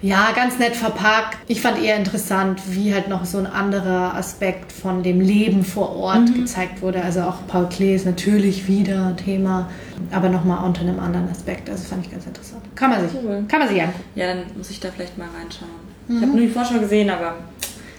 ja, 0.00 0.30
ganz 0.32 0.58
nett 0.58 0.76
verpackt. 0.76 1.38
Ich 1.48 1.60
fand 1.60 1.82
eher 1.82 1.96
interessant, 1.96 2.60
wie 2.68 2.94
halt 2.94 3.08
noch 3.08 3.24
so 3.24 3.38
ein 3.38 3.46
anderer 3.46 4.14
Aspekt 4.14 4.70
von 4.70 5.02
dem 5.02 5.20
Leben 5.20 5.64
vor 5.64 5.96
Ort 5.96 6.28
mhm. 6.28 6.34
gezeigt 6.34 6.82
wurde. 6.82 7.02
Also 7.02 7.22
auch 7.22 7.46
Paul 7.48 7.68
Klee 7.68 7.94
ist 7.94 8.06
natürlich 8.06 8.68
wieder 8.68 9.16
Thema, 9.16 9.68
aber 10.12 10.28
nochmal 10.28 10.64
unter 10.64 10.82
einem 10.82 11.00
anderen 11.00 11.28
Aspekt. 11.28 11.68
Also 11.68 11.84
fand 11.84 12.06
ich 12.06 12.12
ganz 12.12 12.26
interessant. 12.26 12.62
Kann 12.76 12.90
man 12.90 13.08
sich, 13.08 13.18
cool. 13.22 13.44
kann 13.48 13.58
man 13.58 13.68
sich 13.68 13.82
angucken. 13.82 14.04
Ja, 14.14 14.26
dann 14.28 14.44
muss 14.56 14.70
ich 14.70 14.78
da 14.78 14.90
vielleicht 14.90 15.18
mal 15.18 15.28
reinschauen. 15.36 15.70
Mhm. 16.06 16.16
Ich 16.16 16.22
habe 16.22 16.32
nur 16.32 16.40
die 16.46 16.52
Vorschau 16.52 16.78
gesehen, 16.78 17.10
aber 17.10 17.34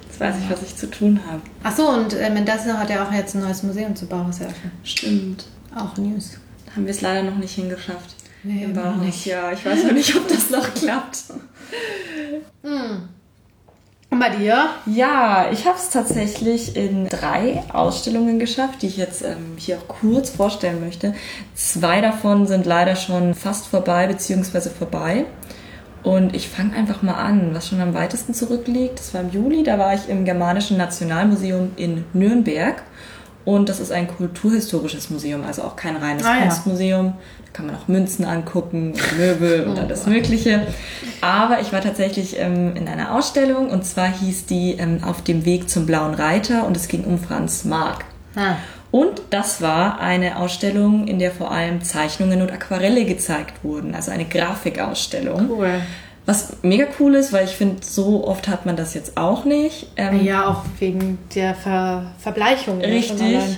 jetzt 0.07 0.19
weiß 0.19 0.35
ich, 0.41 0.49
was 0.49 0.61
ich 0.63 0.75
zu 0.77 0.89
tun 0.89 1.19
habe. 1.27 1.41
Ach 1.63 1.75
so, 1.75 1.89
und 1.89 2.13
äh, 2.13 2.29
Mendelssohn 2.29 2.79
hat 2.79 2.89
ja 2.89 3.05
auch 3.05 3.11
jetzt 3.11 3.35
ein 3.35 3.41
neues 3.41 3.63
Museum 3.63 3.93
zu 3.95 4.05
Bauhaus 4.05 4.39
eröffnet. 4.39 4.71
Stimmt. 4.83 5.45
Auch 5.75 5.97
News. 5.97 6.37
Haben 6.73 6.85
wir 6.85 6.91
es 6.91 7.01
leider 7.01 7.23
noch 7.23 7.37
nicht 7.37 7.55
hingeschafft. 7.55 8.15
Nee, 8.43 8.63
Im 8.63 8.73
Bauhaus. 8.73 9.01
nicht. 9.01 9.25
Ja, 9.25 9.51
ich 9.51 9.65
weiß 9.65 9.83
noch 9.83 9.91
nicht, 9.91 10.15
ob 10.15 10.27
das 10.29 10.49
noch 10.49 10.73
klappt. 10.73 11.23
Hm. 12.63 13.09
Und 14.11 14.19
bei 14.19 14.29
dir? 14.29 14.69
Ja, 14.87 15.49
ich 15.51 15.65
habe 15.65 15.77
es 15.77 15.91
tatsächlich 15.91 16.75
in 16.75 17.07
drei 17.07 17.63
Ausstellungen 17.71 18.39
geschafft, 18.39 18.81
die 18.81 18.87
ich 18.87 18.97
jetzt 18.97 19.21
ähm, 19.21 19.55
hier 19.57 19.77
auch 19.77 19.87
kurz 19.87 20.31
vorstellen 20.31 20.79
möchte. 20.79 21.13
Zwei 21.53 22.01
davon 22.01 22.47
sind 22.47 22.65
leider 22.65 22.95
schon 22.95 23.35
fast 23.35 23.67
vorbei, 23.67 24.07
beziehungsweise 24.07 24.71
vorbei. 24.71 25.25
Und 26.01 26.35
ich 26.35 26.49
fange 26.49 26.75
einfach 26.75 27.01
mal 27.01 27.15
an, 27.15 27.53
was 27.53 27.67
schon 27.67 27.81
am 27.81 27.93
weitesten 27.93 28.33
zurückliegt. 28.33 28.97
Das 28.97 29.13
war 29.13 29.21
im 29.21 29.31
Juli, 29.31 29.63
da 29.63 29.77
war 29.77 29.93
ich 29.93 30.09
im 30.09 30.25
Germanischen 30.25 30.77
Nationalmuseum 30.77 31.71
in 31.75 32.05
Nürnberg. 32.13 32.81
Und 33.45 33.69
das 33.69 33.79
ist 33.79 33.91
ein 33.91 34.07
kulturhistorisches 34.07 35.09
Museum, 35.09 35.43
also 35.43 35.63
auch 35.63 35.75
kein 35.75 35.95
reines 35.95 36.25
ah, 36.25 36.41
Kunstmuseum. 36.41 37.07
Ja. 37.07 37.13
Kann 37.53 37.65
man 37.65 37.75
auch 37.75 37.87
Münzen 37.87 38.25
angucken, 38.25 38.93
und 38.93 39.17
Möbel 39.17 39.65
und 39.65 39.77
oh, 39.77 39.81
alles 39.81 40.05
Mögliche. 40.05 40.67
Aber 41.21 41.59
ich 41.61 41.73
war 41.73 41.81
tatsächlich 41.81 42.39
ähm, 42.39 42.75
in 42.75 42.87
einer 42.87 43.15
Ausstellung 43.15 43.69
und 43.69 43.85
zwar 43.85 44.07
hieß 44.07 44.45
die 44.45 44.73
ähm, 44.73 45.03
Auf 45.03 45.23
dem 45.23 45.45
Weg 45.45 45.69
zum 45.69 45.85
Blauen 45.85 46.13
Reiter 46.13 46.65
und 46.65 46.77
es 46.77 46.87
ging 46.87 47.03
um 47.03 47.17
Franz 47.19 47.65
Marc. 47.65 48.05
Ah. 48.35 48.55
Und 48.91 49.21
das 49.29 49.61
war 49.61 49.99
eine 49.99 50.37
Ausstellung, 50.37 51.07
in 51.07 51.19
der 51.19 51.31
vor 51.31 51.51
allem 51.51 51.83
Zeichnungen 51.83 52.41
und 52.41 52.51
Aquarelle 52.51 53.05
gezeigt 53.05 53.63
wurden, 53.63 53.93
also 53.93 54.11
eine 54.11 54.25
Grafikausstellung. 54.25 55.49
Cool. 55.49 55.81
Was 56.25 56.57
mega 56.61 56.85
cool 56.99 57.15
ist, 57.15 57.33
weil 57.33 57.45
ich 57.45 57.55
finde, 57.55 57.77
so 57.83 58.27
oft 58.27 58.47
hat 58.47 58.65
man 58.65 58.75
das 58.75 58.93
jetzt 58.93 59.17
auch 59.17 59.45
nicht. 59.45 59.87
Ähm, 59.95 60.23
ja, 60.23 60.47
auch 60.47 60.63
wegen 60.79 61.17
der 61.33 61.55
Ver 61.55 62.11
Verbleichung. 62.19 62.81
Richtig. 62.81 63.57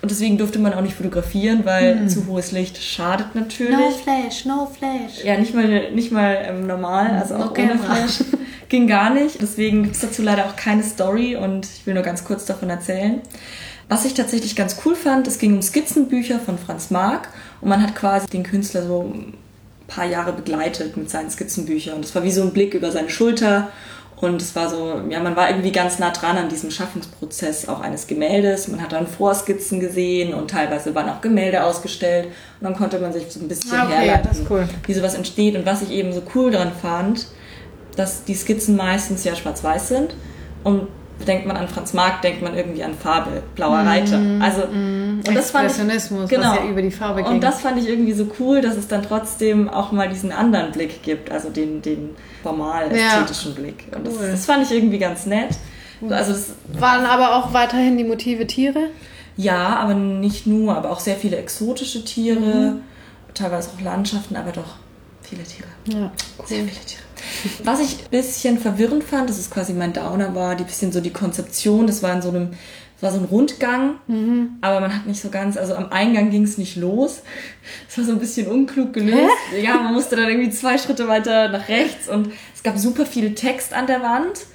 Und 0.00 0.10
deswegen 0.10 0.38
durfte 0.38 0.58
man 0.58 0.74
auch 0.74 0.80
nicht 0.80 0.94
fotografieren, 0.94 1.64
weil 1.64 2.00
hm. 2.00 2.08
zu 2.08 2.26
hohes 2.26 2.52
Licht 2.52 2.82
schadet 2.82 3.34
natürlich. 3.34 3.76
No 3.76 3.90
Flash, 3.90 4.44
no 4.44 4.66
Flash. 4.66 5.24
Ja, 5.24 5.38
nicht 5.38 5.54
mal, 5.54 5.92
nicht 5.92 6.10
mal 6.10 6.38
ähm, 6.44 6.66
normal, 6.66 7.10
also 7.12 7.36
auch 7.36 7.50
okay, 7.50 7.68
ohne 7.70 7.78
Flash. 7.78 8.24
Ging 8.68 8.86
gar 8.86 9.10
nicht. 9.10 9.40
Deswegen 9.40 9.82
gibt 9.82 9.96
es 9.96 10.00
dazu 10.00 10.22
leider 10.22 10.46
auch 10.46 10.56
keine 10.56 10.82
Story 10.82 11.36
und 11.36 11.66
ich 11.66 11.86
will 11.86 11.94
nur 11.94 12.02
ganz 12.02 12.24
kurz 12.24 12.46
davon 12.46 12.70
erzählen. 12.70 13.20
Was 13.88 14.06
ich 14.06 14.14
tatsächlich 14.14 14.56
ganz 14.56 14.76
cool 14.84 14.94
fand, 14.94 15.26
es 15.26 15.38
ging 15.38 15.54
um 15.54 15.60
Skizzenbücher 15.60 16.40
von 16.40 16.58
Franz 16.58 16.90
Marc 16.90 17.28
und 17.60 17.68
man 17.68 17.82
hat 17.82 17.94
quasi 17.94 18.26
den 18.26 18.42
Künstler 18.42 18.86
so 18.86 19.12
ein 19.14 19.34
paar 19.86 20.06
Jahre 20.06 20.32
begleitet 20.32 20.96
mit 20.96 21.10
seinen 21.10 21.30
Skizzenbüchern. 21.30 21.96
Und 21.96 22.04
es 22.06 22.14
war 22.14 22.22
wie 22.22 22.32
so 22.32 22.42
ein 22.42 22.52
Blick 22.52 22.72
über 22.72 22.90
seine 22.90 23.10
Schulter 23.10 23.68
und 24.22 24.40
es 24.40 24.54
war 24.54 24.68
so, 24.70 25.00
ja, 25.08 25.18
man 25.18 25.34
war 25.34 25.50
irgendwie 25.50 25.72
ganz 25.72 25.98
nah 25.98 26.10
dran 26.10 26.38
an 26.38 26.48
diesem 26.48 26.70
Schaffungsprozess 26.70 27.68
auch 27.68 27.80
eines 27.80 28.06
Gemäldes. 28.06 28.68
Man 28.68 28.80
hat 28.80 28.92
dann 28.92 29.08
Vorskizzen 29.08 29.80
gesehen 29.80 30.32
und 30.32 30.48
teilweise 30.48 30.94
waren 30.94 31.08
auch 31.08 31.20
Gemälde 31.20 31.64
ausgestellt. 31.64 32.26
Und 32.26 32.68
dann 32.68 32.76
konnte 32.76 33.00
man 33.00 33.12
sich 33.12 33.24
so 33.28 33.40
ein 33.40 33.48
bisschen 33.48 33.72
ah, 33.72 33.86
okay, 33.86 33.94
herleiten, 33.94 34.46
cool. 34.48 34.68
wie 34.86 34.94
sowas 34.94 35.14
entsteht. 35.14 35.56
Und 35.56 35.66
was 35.66 35.82
ich 35.82 35.90
eben 35.90 36.12
so 36.12 36.22
cool 36.36 36.52
daran 36.52 36.70
fand, 36.70 37.26
dass 37.96 38.22
die 38.22 38.34
Skizzen 38.34 38.76
meistens 38.76 39.24
ja 39.24 39.34
schwarz-weiß 39.34 39.88
sind. 39.88 40.14
Und 40.62 40.86
denkt 41.24 41.46
man 41.46 41.56
an 41.56 41.68
Franz 41.68 41.92
Marc, 41.92 42.22
denkt 42.22 42.42
man 42.42 42.56
irgendwie 42.56 42.82
an 42.82 42.94
Farbe, 42.94 43.42
blauer 43.54 43.78
Reiter. 43.78 44.18
Mm, 44.18 44.42
also 44.42 44.62
mm, 44.66 45.22
und 45.26 45.34
das 45.34 45.50
fand 45.50 45.70
ich, 45.70 45.76
genau, 45.76 46.50
was 46.50 46.56
ja 46.56 46.64
über 46.64 46.82
die 46.82 46.90
Farbe 46.90 47.22
ging. 47.22 47.32
Und 47.32 47.40
das 47.42 47.60
fand 47.60 47.78
ich 47.78 47.88
irgendwie 47.88 48.12
so 48.12 48.30
cool, 48.38 48.60
dass 48.60 48.76
es 48.76 48.88
dann 48.88 49.02
trotzdem 49.02 49.68
auch 49.68 49.92
mal 49.92 50.08
diesen 50.08 50.32
anderen 50.32 50.72
Blick 50.72 51.02
gibt, 51.02 51.30
also 51.30 51.50
den, 51.50 51.82
den 51.82 52.10
formal 52.42 52.90
ästhetischen 52.90 53.54
ja. 53.54 53.60
Blick. 53.60 53.84
Und 53.94 54.08
cool. 54.08 54.14
das, 54.20 54.30
das, 54.30 54.46
fand 54.46 54.64
ich 54.64 54.72
irgendwie 54.72 54.98
ganz 54.98 55.26
nett. 55.26 55.56
Also 56.08 56.32
das, 56.32 56.54
waren 56.78 57.06
aber 57.06 57.36
auch 57.36 57.52
weiterhin 57.52 57.96
die 57.96 58.04
Motive 58.04 58.46
Tiere? 58.46 58.88
Ja, 59.36 59.76
aber 59.76 59.94
nicht 59.94 60.46
nur, 60.46 60.76
aber 60.76 60.90
auch 60.90 61.00
sehr 61.00 61.16
viele 61.16 61.36
exotische 61.36 62.04
Tiere, 62.04 62.72
mhm. 62.72 62.80
teilweise 63.34 63.70
auch 63.70 63.80
Landschaften, 63.80 64.36
aber 64.36 64.52
doch 64.52 64.76
viele 65.22 65.44
Tiere. 65.44 65.68
Ja, 65.86 66.10
cool. 66.38 66.46
Sehr 66.46 66.64
viele 66.64 66.84
Tiere. 66.84 67.02
Was 67.64 67.80
ich 67.80 68.04
ein 68.04 68.10
bisschen 68.10 68.58
verwirrend 68.58 69.04
fand, 69.04 69.28
das 69.28 69.38
ist 69.38 69.50
quasi 69.50 69.72
mein 69.72 69.92
Downer, 69.92 70.34
war 70.34 70.54
die 70.54 70.64
bisschen 70.64 70.92
so 70.92 71.00
die 71.00 71.10
Konzeption. 71.10 71.86
Das 71.86 72.02
war 72.02 72.12
in 72.12 72.22
so 72.22 72.28
einem, 72.28 72.50
das 72.94 73.02
war 73.02 73.12
so 73.12 73.18
ein 73.18 73.24
Rundgang, 73.24 73.94
mhm. 74.06 74.58
aber 74.60 74.80
man 74.80 74.94
hat 74.94 75.06
nicht 75.06 75.20
so 75.20 75.28
ganz, 75.28 75.56
also 75.56 75.74
am 75.74 75.90
Eingang 75.90 76.30
ging 76.30 76.44
es 76.44 76.58
nicht 76.58 76.76
los. 76.76 77.22
Es 77.88 77.98
war 77.98 78.04
so 78.04 78.12
ein 78.12 78.18
bisschen 78.18 78.46
unklug 78.46 78.92
gelöst. 78.92 79.32
Hä? 79.50 79.64
Ja, 79.64 79.76
man 79.76 79.94
musste 79.94 80.16
dann 80.16 80.28
irgendwie 80.28 80.50
zwei 80.50 80.78
Schritte 80.78 81.08
weiter 81.08 81.48
nach 81.48 81.68
rechts 81.68 82.08
und 82.08 82.32
es 82.54 82.62
gab 82.62 82.78
super 82.78 83.06
viel 83.06 83.34
Text 83.34 83.72
an 83.72 83.86
der 83.86 84.02
Wand. 84.02 84.46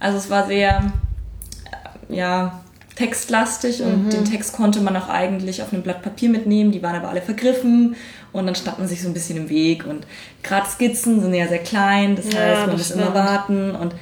Also 0.00 0.18
es 0.18 0.30
war 0.30 0.46
sehr, 0.46 0.92
äh, 2.08 2.14
ja, 2.14 2.60
textlastig 2.96 3.82
und 3.82 4.06
mhm. 4.06 4.10
den 4.10 4.24
Text 4.24 4.52
konnte 4.52 4.80
man 4.80 4.96
auch 4.96 5.08
eigentlich 5.08 5.62
auf 5.62 5.72
einem 5.72 5.82
Blatt 5.82 6.02
Papier 6.02 6.30
mitnehmen. 6.30 6.70
Die 6.70 6.82
waren 6.82 6.94
aber 6.94 7.08
alle 7.08 7.22
vergriffen 7.22 7.96
und 8.34 8.46
dann 8.46 8.54
stand 8.56 8.80
man 8.80 8.88
sich 8.88 9.00
so 9.00 9.08
ein 9.08 9.14
bisschen 9.14 9.38
im 9.38 9.48
Weg. 9.48 9.86
Und 9.86 10.06
gerade 10.42 10.66
Skizzen 10.68 11.22
sind 11.22 11.32
ja 11.32 11.48
sehr 11.48 11.60
klein, 11.60 12.16
das 12.16 12.32
ja, 12.32 12.40
heißt, 12.40 12.66
man 12.66 12.76
muss 12.76 12.90
immer 12.90 13.14
warten 13.14 13.70
und 13.70 13.94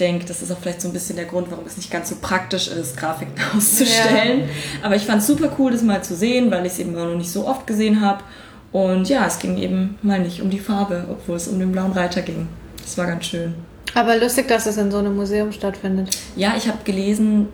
denke, 0.00 0.26
das 0.26 0.42
ist 0.42 0.52
auch 0.52 0.58
vielleicht 0.60 0.82
so 0.82 0.88
ein 0.88 0.92
bisschen 0.92 1.16
der 1.16 1.24
Grund, 1.24 1.50
warum 1.50 1.64
es 1.64 1.76
nicht 1.76 1.90
ganz 1.90 2.10
so 2.10 2.16
praktisch 2.20 2.68
ist, 2.68 2.96
Grafiken 2.96 3.34
auszustellen. 3.56 4.40
Ja. 4.40 4.46
Aber 4.82 4.96
ich 4.96 5.06
fand 5.06 5.22
es 5.22 5.28
super 5.28 5.50
cool, 5.58 5.70
das 5.70 5.82
mal 5.82 6.02
zu 6.02 6.16
sehen, 6.16 6.50
weil 6.50 6.66
ich 6.66 6.72
es 6.72 6.78
eben 6.80 6.96
auch 6.96 7.06
noch 7.06 7.16
nicht 7.16 7.30
so 7.30 7.46
oft 7.46 7.66
gesehen 7.66 8.00
habe. 8.00 8.24
Und 8.72 9.08
ja, 9.08 9.24
es 9.24 9.38
ging 9.38 9.56
eben 9.56 9.96
mal 10.02 10.18
nicht 10.18 10.42
um 10.42 10.50
die 10.50 10.58
Farbe, 10.58 11.06
obwohl 11.08 11.36
es 11.36 11.46
um 11.46 11.58
den 11.58 11.70
blauen 11.70 11.92
Reiter 11.92 12.22
ging. 12.22 12.48
Das 12.82 12.98
war 12.98 13.06
ganz 13.06 13.26
schön. 13.26 13.54
Aber 13.94 14.16
lustig, 14.16 14.48
dass 14.48 14.66
es 14.66 14.76
in 14.76 14.90
so 14.90 14.98
einem 14.98 15.16
Museum 15.16 15.52
stattfindet. 15.52 16.10
Ja, 16.34 16.54
ich 16.58 16.66
habe 16.66 16.78
gelesen, 16.82 17.48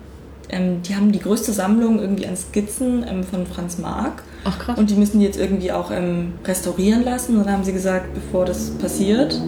ähm, 0.48 0.82
die 0.82 0.96
haben 0.96 1.12
die 1.12 1.20
größte 1.20 1.52
Sammlung 1.52 2.00
irgendwie 2.00 2.26
an 2.26 2.36
Skizzen 2.36 3.04
ähm, 3.06 3.22
von 3.22 3.46
Franz 3.46 3.76
Marc. 3.76 4.22
Ach 4.44 4.58
krass. 4.58 4.78
Und 4.78 4.90
die 4.90 4.94
müssen 4.94 5.20
die 5.20 5.26
jetzt 5.26 5.38
irgendwie 5.38 5.72
auch 5.72 5.90
ähm, 5.90 6.34
restaurieren 6.44 7.04
lassen. 7.04 7.36
Und 7.36 7.46
dann 7.46 7.54
haben 7.54 7.64
sie 7.64 7.72
gesagt, 7.72 8.14
bevor 8.14 8.44
das 8.44 8.70
passiert, 8.70 9.40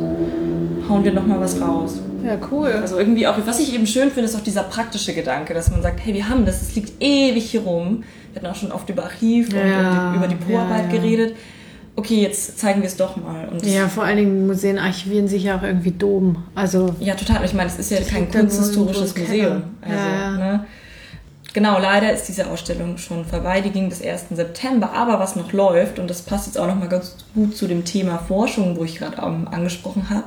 hauen 0.89 1.05
wir 1.05 1.13
nochmal 1.13 1.41
was 1.41 1.61
raus. 1.61 2.01
Ja, 2.25 2.39
cool. 2.51 2.69
Also 2.69 2.99
irgendwie 2.99 3.27
auch, 3.27 3.37
was 3.45 3.61
ich 3.61 3.75
eben 3.75 3.87
schön 3.87 4.11
finde, 4.11 4.29
ist 4.29 4.37
auch 4.37 4.43
dieser 4.43 4.63
praktische 4.63 5.13
Gedanke, 5.13 5.53
dass 5.53 5.71
man 5.71 5.83
sagt, 5.83 6.01
hey, 6.05 6.15
wir 6.15 6.29
haben 6.29 6.47
das, 6.47 6.63
es 6.63 6.75
liegt 6.75 7.03
ewig 7.03 7.51
hier 7.51 7.63
rum. 7.63 8.05
Wir 8.33 8.43
hatten 8.43 8.51
auch 8.51 8.59
schon 8.59 8.73
oft 8.73 8.89
über 8.89 9.05
Archiv 9.05 9.53
ja, 9.53 10.11
und 10.11 10.17
über 10.17 10.29
die 10.29 10.37
Proarbeit 10.37 10.87
ja, 10.87 10.95
ja. 10.95 11.01
geredet 11.01 11.35
okay, 11.97 12.23
jetzt 12.23 12.59
zeigen 12.59 12.81
wir 12.81 12.89
es 12.89 12.97
doch 12.97 13.17
mal. 13.17 13.49
Und 13.49 13.65
ja, 13.65 13.89
vor 13.89 14.05
allen 14.05 14.17
Dingen 14.17 14.47
Museen 14.47 14.79
archivieren 14.79 15.29
sich 15.29 15.45
ja 15.45 15.57
auch 15.57 15.63
irgendwie 15.63 15.93
dom. 15.93 16.43
Also 16.55 16.95
ja, 17.01 17.15
total. 17.15 17.45
Ich 17.45 17.55
meine, 17.55 17.69
es 17.69 17.79
ist 17.79 17.91
ja 17.91 18.01
kein 18.01 18.31
kunsthistorisches 18.31 19.17
Museum. 19.17 19.63
Also, 19.81 19.97
ja, 19.97 20.31
ne? 20.33 20.67
Genau, 21.55 21.79
leider 21.79 22.13
ist 22.13 22.25
diese 22.25 22.49
Ausstellung 22.49 22.99
schon 22.99 23.25
vorbei. 23.25 23.61
Die 23.61 23.71
ging 23.71 23.89
bis 23.89 24.03
1. 24.03 24.25
September. 24.33 24.91
Aber 24.93 25.21
was 25.21 25.37
noch 25.37 25.53
läuft, 25.53 26.01
und 26.01 26.11
das 26.11 26.21
passt 26.21 26.47
jetzt 26.49 26.59
auch 26.59 26.67
noch 26.67 26.75
mal 26.75 26.89
ganz 26.89 27.17
gut 27.35 27.57
zu 27.57 27.69
dem 27.69 27.85
Thema 27.85 28.19
Forschung, 28.19 28.77
wo 28.77 28.85
ich 28.85 28.97
gerade 28.97 29.23
angesprochen 29.23 30.11
habe, 30.11 30.25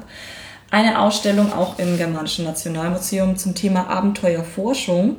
eine 0.71 0.99
Ausstellung 0.99 1.51
auch 1.51 1.79
im 1.79 1.97
Germanischen 1.97 2.45
Nationalmuseum 2.45 3.35
zum 3.35 3.55
Thema 3.55 3.89
Abenteuerforschung. 3.89 5.17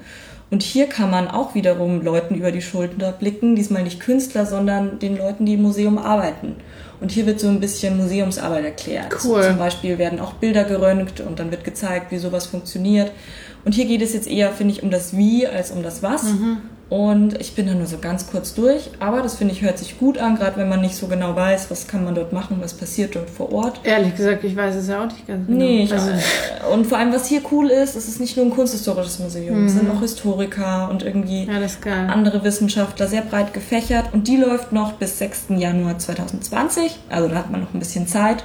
Und 0.51 0.63
hier 0.63 0.87
kann 0.87 1.11
man 1.11 1.29
auch 1.29 1.55
wiederum 1.55 2.03
Leuten 2.03 2.35
über 2.35 2.53
die 2.53 2.63
Schulter 2.63 3.13
blicken, 3.13 3.55
diesmal 3.55 3.83
nicht 3.83 4.01
Künstler, 4.01 4.47
sondern 4.47 4.99
den 4.99 5.19
Leuten, 5.19 5.45
die 5.45 5.55
im 5.55 5.63
Museum 5.63 5.99
arbeiten. 5.99 6.57
Und 7.01 7.13
hier 7.13 7.27
wird 7.27 7.39
so 7.39 7.49
ein 7.49 7.61
bisschen 7.61 7.99
Museumsarbeit 7.99 8.65
erklärt. 8.65 9.15
Cool. 9.23 9.37
Also 9.37 9.51
zum 9.51 9.59
Beispiel 9.59 9.99
werden 9.99 10.21
auch 10.21 10.33
Bilder 10.33 10.65
geröntgt 10.65 11.21
und 11.21 11.39
dann 11.39 11.51
wird 11.51 11.65
gezeigt, 11.65 12.11
wie 12.11 12.19
sowas 12.19 12.47
funktioniert. 12.47 13.13
Und 13.65 13.75
hier 13.75 13.87
geht 13.87 14.03
es 14.03 14.13
jetzt 14.15 14.29
eher, 14.29 14.53
finde 14.53 14.75
ich, 14.75 14.83
um 14.83 14.91
das 14.91 15.17
Wie 15.17 15.47
als 15.47 15.71
um 15.71 15.83
das 15.83 16.03
Was. 16.03 16.25
Mhm. 16.25 16.59
Und 16.91 17.39
ich 17.39 17.55
bin 17.55 17.67
da 17.67 17.75
nur 17.75 17.87
so 17.87 17.99
ganz 17.99 18.31
kurz 18.31 18.55
durch, 18.55 18.91
aber 18.99 19.21
das 19.21 19.37
finde 19.37 19.53
ich 19.53 19.61
hört 19.61 19.77
sich 19.77 19.99
gut 19.99 20.17
an, 20.17 20.37
gerade 20.37 20.57
wenn 20.57 20.71
man 20.71 20.81
nicht 20.81 20.97
so 20.97 21.07
genau 21.07 21.37
weiß, 21.37 21.71
was 21.71 21.87
kann 21.87 22.03
man 22.03 22.15
dort 22.15 22.33
machen, 22.33 22.59
was 22.61 22.73
passiert 22.73 23.15
dort 23.15 23.29
vor 23.29 23.53
Ort. 23.53 23.81
Ehrlich 23.85 24.17
gesagt, 24.17 24.43
ich 24.43 24.57
weiß 24.57 24.75
es 24.75 24.89
ja 24.89 25.03
auch 25.03 25.07
nicht 25.07 25.27
ganz 25.27 25.47
genau. 25.47 25.59
Nee, 25.59 25.83
ich, 25.83 25.93
also, 25.93 26.11
und 26.73 26.87
vor 26.87 26.97
allem, 26.97 27.13
was 27.13 27.27
hier 27.27 27.43
cool 27.53 27.69
ist, 27.69 27.95
es 27.95 28.09
ist 28.09 28.21
nicht 28.21 28.39
nur 28.39 28.47
ein 28.47 28.53
kunsthistorisches 28.53 29.19
Museum, 29.19 29.61
mhm. 29.61 29.67
es 29.67 29.75
sind 29.75 29.91
auch 29.91 30.01
Historiker 30.01 30.89
und 30.91 31.03
irgendwie 31.03 31.45
ja, 31.45 32.07
andere 32.07 32.43
Wissenschaftler, 32.43 33.07
sehr 33.07 33.23
breit 33.23 33.53
gefächert 33.53 34.15
und 34.15 34.27
die 34.27 34.39
läuft 34.39 34.73
noch 34.73 34.93
bis 34.93 35.19
6. 35.19 35.49
Januar 35.59 35.99
2020, 35.99 36.99
also 37.11 37.29
da 37.29 37.35
hat 37.35 37.51
man 37.51 37.61
noch 37.61 37.75
ein 37.75 37.81
bisschen 37.81 38.07
Zeit. 38.07 38.45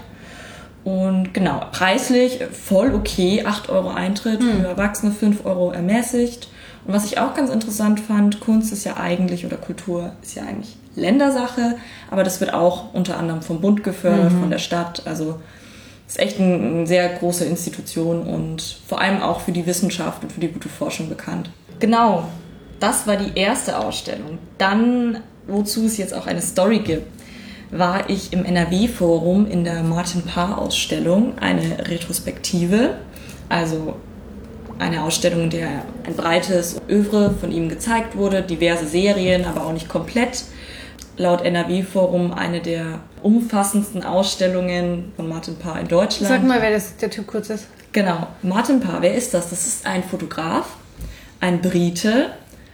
Und 0.83 1.33
genau, 1.33 1.61
preislich 1.71 2.39
voll 2.51 2.93
okay, 2.93 3.43
8 3.45 3.69
Euro 3.69 3.89
Eintritt, 3.89 4.41
mhm. 4.41 4.61
für 4.61 4.67
Erwachsene 4.67 5.11
5 5.11 5.45
Euro 5.45 5.71
ermäßigt. 5.71 6.49
Und 6.85 6.93
was 6.93 7.05
ich 7.05 7.17
auch 7.19 7.33
ganz 7.33 7.49
interessant 7.49 7.99
fand, 7.99 8.41
Kunst 8.41 8.73
ist 8.73 8.83
ja 8.83 8.97
eigentlich 8.97 9.45
oder 9.45 9.55
Kultur 9.55 10.11
ist 10.21 10.35
ja 10.35 10.43
eigentlich 10.43 10.75
Ländersache, 10.95 11.77
aber 12.11 12.23
das 12.23 12.39
wird 12.39 12.53
auch 12.53 12.93
unter 12.93 13.17
anderem 13.17 13.41
vom 13.41 13.61
Bund 13.61 13.83
gefördert, 13.83 14.33
mhm. 14.33 14.41
von 14.41 14.49
der 14.49 14.59
Stadt. 14.59 15.03
Also 15.05 15.39
ist 16.07 16.19
echt 16.19 16.39
eine 16.39 16.55
ein 16.55 16.85
sehr 16.85 17.09
große 17.09 17.45
Institution 17.45 18.23
und 18.23 18.61
vor 18.87 18.99
allem 18.99 19.21
auch 19.21 19.41
für 19.41 19.51
die 19.51 19.65
Wissenschaft 19.65 20.23
und 20.23 20.31
für 20.31 20.41
die 20.41 20.49
gute 20.49 20.69
Forschung 20.69 21.09
bekannt. 21.09 21.49
Genau, 21.79 22.25
das 22.79 23.07
war 23.07 23.15
die 23.15 23.39
erste 23.39 23.79
Ausstellung. 23.79 24.37
Dann, 24.57 25.19
wozu 25.47 25.85
es 25.85 25.97
jetzt 25.97 26.13
auch 26.13 26.27
eine 26.27 26.41
Story 26.41 26.79
gibt, 26.79 27.07
war 27.77 28.09
ich 28.09 28.33
im 28.33 28.45
NRW-Forum 28.45 29.47
in 29.47 29.63
der 29.63 29.83
Martin 29.83 30.21
Paar-Ausstellung, 30.23 31.37
eine 31.39 31.87
Retrospektive. 31.87 32.95
Also 33.49 33.95
eine 34.79 35.03
Ausstellung, 35.03 35.43
in 35.43 35.49
der 35.49 35.67
ein 36.05 36.15
breites 36.15 36.81
Övre 36.89 37.33
von 37.39 37.51
ihm 37.51 37.69
gezeigt 37.69 38.15
wurde, 38.15 38.41
diverse 38.41 38.85
Serien, 38.87 39.45
aber 39.45 39.65
auch 39.65 39.73
nicht 39.73 39.89
komplett. 39.89 40.43
Laut 41.17 41.41
NRW-Forum 41.41 42.33
eine 42.33 42.59
der 42.59 42.99
umfassendsten 43.21 44.03
Ausstellungen 44.03 45.11
von 45.15 45.29
Martin 45.29 45.55
Paar 45.57 45.79
in 45.79 45.87
Deutschland. 45.87 46.27
Sag 46.27 46.43
mal, 46.43 46.61
wer 46.61 46.71
das, 46.71 46.97
der 46.97 47.09
Typ 47.09 47.27
kurz 47.27 47.49
ist. 47.49 47.67
Genau, 47.91 48.27
Martin 48.41 48.79
Paar, 48.79 49.01
wer 49.01 49.13
ist 49.13 49.33
das? 49.33 49.51
Das 49.51 49.67
ist 49.67 49.85
ein 49.85 50.03
Fotograf, 50.03 50.65
ein 51.39 51.61
Brite, 51.61 52.31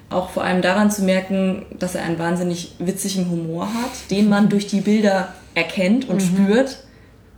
auch 0.09 0.31
vor 0.31 0.43
allem 0.43 0.61
daran 0.61 0.91
zu 0.91 1.03
merken, 1.03 1.65
dass 1.77 1.95
er 1.95 2.03
einen 2.03 2.19
wahnsinnig 2.19 2.73
witzigen 2.79 3.29
Humor 3.29 3.67
hat, 3.67 4.11
den 4.11 4.29
man 4.29 4.49
durch 4.49 4.67
die 4.67 4.81
Bilder 4.81 5.33
erkennt 5.53 6.09
und 6.09 6.17
mhm. 6.17 6.45
spürt, 6.45 6.83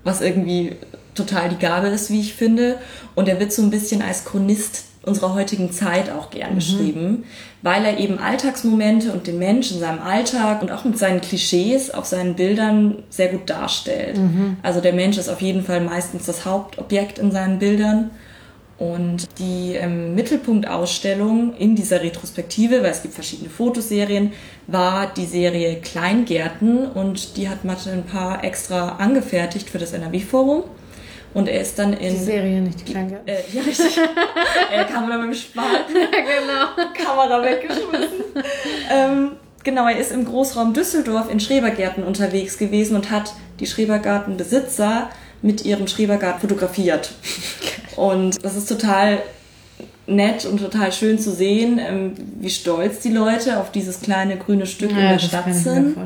was 0.04 0.22
irgendwie 0.22 0.76
total 1.16 1.50
die 1.50 1.60
Gabe 1.60 1.88
ist, 1.88 2.10
wie 2.10 2.22
ich 2.22 2.34
finde. 2.34 2.78
Und 3.16 3.28
er 3.28 3.40
wird 3.40 3.52
so 3.52 3.62
ein 3.62 3.70
bisschen 3.70 4.02
als 4.02 4.24
Chronist 4.24 4.86
unserer 5.04 5.34
heutigen 5.34 5.72
Zeit 5.72 6.12
auch 6.12 6.30
gern 6.30 6.52
mhm. 6.52 6.56
beschrieben, 6.56 7.24
weil 7.64 7.84
er 7.86 7.98
eben 7.98 8.20
Alltagsmomente 8.20 9.12
und 9.12 9.28
den 9.28 9.40
Menschen 9.40 9.78
in 9.78 9.82
seinem 9.82 10.02
Alltag 10.02 10.62
und 10.62 10.72
auch 10.72 10.86
mit 10.86 10.98
seinen 10.98 11.22
Klischees 11.22 11.92
auf 11.92 12.06
seinen 12.06 12.36
Bildern 12.36 13.04
sehr 13.10 13.30
gut 13.30 13.50
darstellt. 13.50 14.18
Mhm. 14.18 14.58
Also 14.62 14.80
der 14.80 14.94
Mensch 14.94 15.18
ist 15.18 15.30
auf 15.30 15.42
jeden 15.42 15.64
Fall 15.64 15.82
meistens 15.82 16.26
das 16.26 16.46
Hauptobjekt 16.46 17.18
in 17.18 17.32
seinen 17.32 17.60
Bildern. 17.60 18.12
Und 18.82 19.28
die 19.38 19.76
ähm, 19.76 20.16
Mittelpunktausstellung 20.16 21.54
in 21.56 21.76
dieser 21.76 22.02
Retrospektive, 22.02 22.82
weil 22.82 22.90
es 22.90 23.04
gibt 23.04 23.14
verschiedene 23.14 23.52
Fotoserien, 23.52 24.34
war 24.66 25.06
die 25.06 25.28
Serie 25.28 25.80
Kleingärten 25.82 26.88
und 26.88 27.38
die 27.38 27.48
hat 27.48 27.64
Mathe 27.64 27.92
ein 27.92 28.06
paar 28.06 28.44
extra 28.44 28.94
angefertigt 28.94 29.70
für 29.70 29.78
das 29.78 29.94
NRW-Forum. 29.94 30.64
Und 31.36 31.48
er 31.48 31.62
ist 31.62 31.78
dann 31.78 31.94
in. 31.94 32.16
Die 32.16 32.24
Serie, 32.24 32.60
nicht 32.60 32.80
die 32.80 32.92
Kleingärten. 32.92 33.28
Äh, 33.28 33.44
ja, 33.54 33.62
richtig. 33.62 34.00
er 34.72 34.86
kam 34.86 35.08
dann 35.08 35.28
mit 35.28 35.36
dem 35.36 35.40
Spaten. 35.40 35.94
genau. 35.94 37.06
Kamera 37.06 37.44
weggeschmissen. 37.44 38.24
ähm, 38.92 39.32
genau, 39.64 39.88
er 39.88 40.00
ist 40.00 40.12
im 40.12 40.26
Großraum 40.26 40.74
Düsseldorf 40.74 41.32
in 41.32 41.40
Schrebergärten 41.40 42.04
unterwegs 42.04 42.58
gewesen 42.58 42.96
und 42.96 43.12
hat 43.12 43.32
die 43.60 43.68
Schrebergartenbesitzer 43.68 45.12
mit 45.42 45.66
ihrem 45.66 45.88
Schrebergarten 45.88 46.42
fotografiert. 46.42 47.12
Und 47.96 48.44
das 48.44 48.56
ist 48.56 48.70
total 48.70 49.20
nett 50.08 50.46
und 50.46 50.60
total 50.60 50.92
schön 50.92 51.20
zu 51.20 51.32
sehen, 51.32 51.80
ähm, 51.80 52.14
wie 52.40 52.50
stolz 52.50 53.00
die 53.00 53.12
Leute 53.12 53.60
auf 53.60 53.72
dieses 53.72 54.02
kleine 54.02 54.38
grüne 54.38 54.66
Stück 54.66 54.92
ja, 54.92 54.98
in 54.98 55.10
der 55.10 55.20
Stadt 55.20 55.54
sind. 55.54 55.96
Ja. 55.96 56.06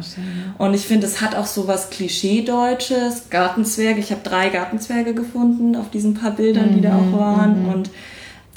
Und 0.58 0.74
ich 0.74 0.82
finde, 0.82 1.08
es 1.08 1.22
hat 1.22 1.36
auch 1.36 1.46
so 1.46 1.68
was 1.68 1.90
Klischee-Deutsches, 1.90 3.30
Gartenzwerge. 3.30 4.00
Ich 4.00 4.12
habe 4.12 4.22
drei 4.24 4.50
Gartenzwerge 4.50 5.14
gefunden 5.14 5.76
auf 5.76 5.90
diesen 5.90 6.14
paar 6.14 6.32
Bildern, 6.32 6.72
mhm, 6.72 6.76
die 6.76 6.82
da 6.82 6.96
auch 6.96 7.02
mhm, 7.02 7.18
waren. 7.18 7.64
Mhm. 7.64 7.70
Und 7.70 7.90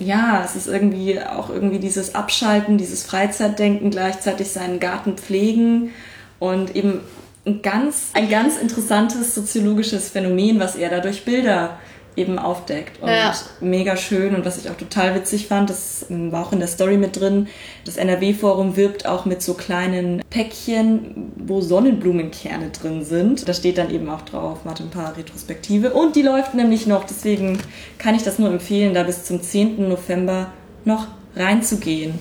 ja, 0.01 0.43
es 0.45 0.55
ist 0.55 0.69
irgendwie 0.69 1.21
auch 1.21 1.51
irgendwie 1.51 1.79
dieses 1.79 2.15
Abschalten, 2.15 2.79
dieses 2.79 3.05
Freizeitdenken, 3.05 3.91
gleichzeitig 3.91 4.49
seinen 4.51 4.81
Garten 4.81 5.17
pflegen 5.17 5.91
und 6.39 6.77
eben 6.77 7.01
ein 7.49 7.63
ganz, 7.63 8.11
ein 8.13 8.29
ganz 8.29 8.59
interessantes 8.59 9.35
soziologisches 9.35 10.11
Phänomen, 10.11 10.61
was 10.61 10.77
er 10.77 10.91
dadurch 10.91 11.25
Bilder 11.25 11.79
eben 12.19 12.39
aufdeckt. 12.39 13.01
Und 13.01 13.09
ja. 13.09 13.33
mega 13.61 13.97
schön. 13.97 14.35
Und 14.35 14.45
was 14.45 14.59
ich 14.59 14.69
auch 14.69 14.77
total 14.77 15.15
witzig 15.15 15.47
fand, 15.47 15.71
das 15.71 16.07
ähm, 16.11 16.33
war 16.33 16.47
auch 16.47 16.53
in 16.53 16.59
der 16.59 16.69
Story 16.69 16.97
mit 16.97 17.19
drin, 17.19 17.47
das 17.85 17.97
NRW-Forum 17.97 18.77
wirbt 18.77 19.07
auch 19.07 19.25
mit 19.25 19.41
so 19.41 19.55
kleinen 19.55 20.23
Päckchen, 20.29 21.33
wo 21.37 21.61
Sonnenblumenkerne 21.61 22.71
drin 22.71 23.05
sind. 23.05 23.49
Da 23.49 23.55
steht 23.55 23.79
dann 23.79 23.91
eben 23.91 24.09
auch 24.11 24.23
drauf, 24.23 24.65
Martin 24.65 24.87
ein 24.87 24.91
paar 24.91 25.17
Retrospektive. 25.17 25.93
Und 25.93 26.17
die 26.17 26.23
läuft 26.23 26.55
nämlich 26.55 26.87
noch, 26.87 27.05
deswegen 27.05 27.59
kann 27.99 28.17
ich 28.17 28.25
das 28.25 28.39
nur 28.39 28.51
empfehlen, 28.51 28.95
da 28.95 29.05
bis 29.05 29.25
zum 29.25 29.41
10. 29.41 29.89
November 29.89 30.49
noch 30.85 31.07
reinzugehen. 31.37 32.19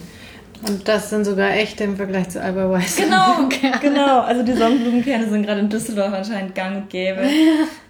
Und 0.66 0.88
das 0.88 1.10
sind 1.10 1.26
sogar 1.26 1.52
echte 1.52 1.84
im 1.84 1.98
Vergleich 1.98 2.30
zu 2.30 2.42
Alba 2.42 2.70
Weiss. 2.70 2.96
Genau, 2.96 3.48
genau. 3.82 4.22
Also 4.22 4.44
die 4.44 4.54
Sonnenblumenkerne 4.54 5.30
sind 5.30 5.46
gerade 5.46 5.60
in 5.60 5.70
Düsseldorf 5.70 6.14
anscheinend 6.14 6.56
gang 6.56 6.78
und 6.78 6.90
gäbe. 6.90 7.22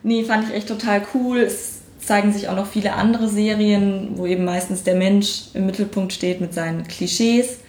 Nee, 0.04 0.24
fand 0.24 0.50
ich 0.50 0.56
echt 0.56 0.68
total 0.68 1.02
cool. 1.14 1.40
Es 1.40 1.80
zeigen 2.00 2.32
sich 2.32 2.50
auch 2.50 2.56
noch 2.56 2.68
viele 2.68 2.94
andere 2.94 3.28
Serien, 3.28 4.12
wo 4.16 4.26
eben 4.26 4.46
meistens 4.46 4.84
der 4.84 4.96
Mensch 4.96 5.46
im 5.54 5.66
Mittelpunkt 5.66 6.14
steht 6.14 6.42
mit 6.42 6.54
seinen 6.54 6.88
Klischees. 6.88 7.60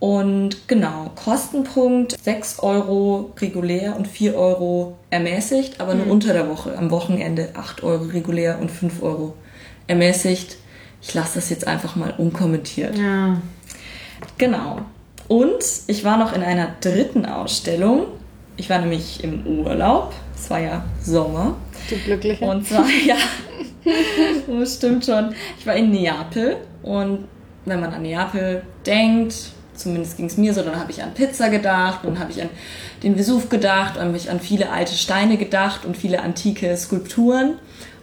Und 0.00 0.68
genau, 0.68 1.10
Kostenpunkt 1.16 2.16
6 2.22 2.60
Euro 2.60 3.32
regulär 3.40 3.96
und 3.96 4.06
4 4.06 4.36
Euro 4.36 4.96
ermäßigt, 5.10 5.80
aber 5.80 5.94
nur 5.94 6.06
mhm. 6.06 6.12
unter 6.12 6.32
der 6.32 6.48
Woche. 6.48 6.76
Am 6.78 6.90
Wochenende 6.90 7.50
8 7.54 7.82
Euro 7.82 8.04
regulär 8.04 8.58
und 8.60 8.70
5 8.70 9.02
Euro 9.02 9.34
ermäßigt. 9.88 10.56
Ich 11.02 11.14
lasse 11.14 11.36
das 11.36 11.50
jetzt 11.50 11.66
einfach 11.66 11.96
mal 11.96 12.14
unkommentiert. 12.16 12.96
Ja. 12.96 13.40
Genau. 14.38 14.80
Und 15.28 15.62
ich 15.88 16.04
war 16.04 16.16
noch 16.16 16.32
in 16.32 16.42
einer 16.42 16.68
dritten 16.80 17.26
Ausstellung. 17.26 18.06
Ich 18.56 18.70
war 18.70 18.78
nämlich 18.78 19.22
im 19.22 19.46
Urlaub. 19.46 20.14
Es 20.34 20.48
war 20.48 20.60
ja 20.60 20.84
Sommer. 21.02 21.56
Du 21.90 21.96
Glückliche. 21.96 22.44
Und 22.44 22.66
zwar, 22.66 22.86
ja, 23.06 23.16
das 24.46 24.76
stimmt 24.76 25.04
schon. 25.04 25.34
Ich 25.58 25.66
war 25.66 25.74
in 25.74 25.90
Neapel 25.90 26.56
und 26.82 27.26
wenn 27.64 27.80
man 27.80 27.92
an 27.92 28.02
Neapel 28.02 28.62
denkt, 28.86 29.34
zumindest 29.74 30.16
ging 30.16 30.26
es 30.26 30.36
mir 30.36 30.54
so, 30.54 30.62
dann 30.62 30.78
habe 30.78 30.90
ich 30.90 31.02
an 31.02 31.12
Pizza 31.14 31.48
gedacht, 31.48 32.00
dann 32.02 32.18
habe 32.18 32.30
ich 32.32 32.40
an 32.40 32.48
den 33.02 33.16
Vesuv 33.16 33.48
gedacht, 33.48 33.96
dann 33.96 34.08
habe 34.08 34.16
ich 34.16 34.30
an 34.30 34.40
viele 34.40 34.70
alte 34.70 34.94
Steine 34.94 35.36
gedacht 35.36 35.84
und 35.84 35.96
viele 35.96 36.22
antike 36.22 36.76
Skulpturen. 36.76 37.58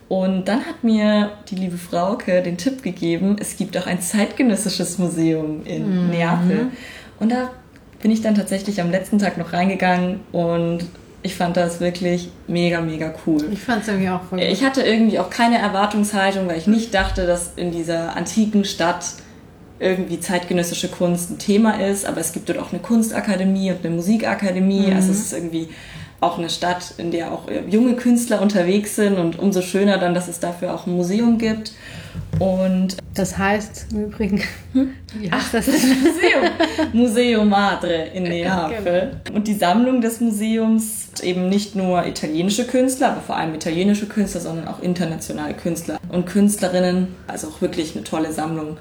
Und 0.08 0.46
dann 0.46 0.66
hat 0.66 0.84
mir 0.84 1.32
die 1.50 1.56
liebe 1.56 1.78
Frauke 1.78 2.44
den 2.44 2.58
Tipp 2.58 2.84
gegeben, 2.84 3.38
es 3.40 3.58
gibt 3.58 3.76
auch 3.78 3.88
ein 3.88 4.02
zeitgenössisches 4.02 5.00
Museum 5.00 5.66
in 5.66 6.06
mhm. 6.06 6.10
Neapel. 6.12 6.68
Und 7.20 7.32
da 7.32 7.50
bin 8.02 8.12
ich 8.12 8.22
dann 8.22 8.36
tatsächlich 8.36 8.82
am 8.82 8.92
letzten 8.92 9.18
Tag 9.18 9.38
noch 9.38 9.52
reingegangen 9.52 10.20
und 10.32 10.86
ich 11.24 11.34
fand 11.34 11.58
das 11.58 11.80
wirklich 11.80 12.30
mega, 12.48 12.82
mega 12.82 13.12
cool. 13.26 13.44
Ich 13.52 13.62
fand 13.62 13.82
es 13.82 13.88
irgendwie 13.88 14.10
auch 14.10 14.22
voll 14.22 14.38
gut. 14.38 14.48
Ich 14.48 14.64
hatte 14.64 14.84
irgendwie 14.84 15.18
auch 15.18 15.32
keine 15.32 15.58
Erwartungshaltung, 15.58 16.48
weil 16.48 16.60
ich 16.60 16.68
nicht 16.68 16.94
dachte, 16.94 17.26
dass 17.26 17.54
in 17.56 17.72
dieser 17.72 18.16
antiken 18.16 18.64
Stadt 18.64 19.06
irgendwie 19.80 20.20
zeitgenössische 20.20 20.88
Kunst 20.88 21.32
ein 21.32 21.40
Thema 21.40 21.82
ist, 21.82 22.06
aber 22.06 22.22
es 22.22 22.32
gibt 22.32 22.48
dort 22.48 22.60
auch 22.60 22.72
eine 22.72 22.80
Kunstakademie 22.80 23.72
und 23.72 23.84
eine 23.84 23.96
Musikakademie. 23.96 24.88
Mhm. 24.88 24.96
Also 24.96 25.12
es 25.12 25.20
ist 25.20 25.34
irgendwie 25.34 25.70
auch 26.22 26.38
eine 26.38 26.50
Stadt, 26.50 26.94
in 26.98 27.12
der 27.12 27.32
auch 27.32 27.44
junge 27.70 27.96
Künstler 27.96 28.42
unterwegs 28.42 28.96
sind 28.96 29.18
und 29.18 29.38
umso 29.38 29.62
schöner 29.62 29.98
dann, 29.98 30.14
dass 30.14 30.28
es 30.28 30.40
dafür 30.40 30.74
auch 30.74 30.88
ein 30.88 30.96
Museum 30.96 31.38
gibt. 31.38 31.74
Und 32.40 32.98
das 33.14 33.38
heißt 33.38 33.88
im 33.92 34.06
Übrigen, 34.06 34.42
hm? 34.74 34.94
heißt 35.14 35.32
Ach, 35.32 35.52
das 35.52 35.68
Museum? 35.68 36.50
Museo 36.94 37.46
Madre 37.46 38.08
in 38.14 38.24
Neapel. 38.24 39.18
Genau. 39.24 39.38
Und 39.38 39.48
die 39.48 39.54
Sammlung 39.54 40.02
des 40.02 40.20
Museums 40.22 41.08
eben 41.22 41.50
nicht 41.50 41.76
nur 41.76 42.06
italienische 42.06 42.66
Künstler, 42.66 43.12
aber 43.12 43.22
vor 43.22 43.38
allem 43.38 43.54
italienische 43.54 44.08
Künstler, 44.08 44.42
sondern 44.42 44.68
auch 44.68 44.82
internationale 44.82 45.54
Künstler 45.54 46.00
und 46.10 46.26
Künstlerinnen. 46.26 47.08
Also 47.28 47.48
auch 47.48 47.62
wirklich 47.62 47.96
eine 47.96 48.04
tolle 48.04 48.32
Sammlung. 48.32 48.78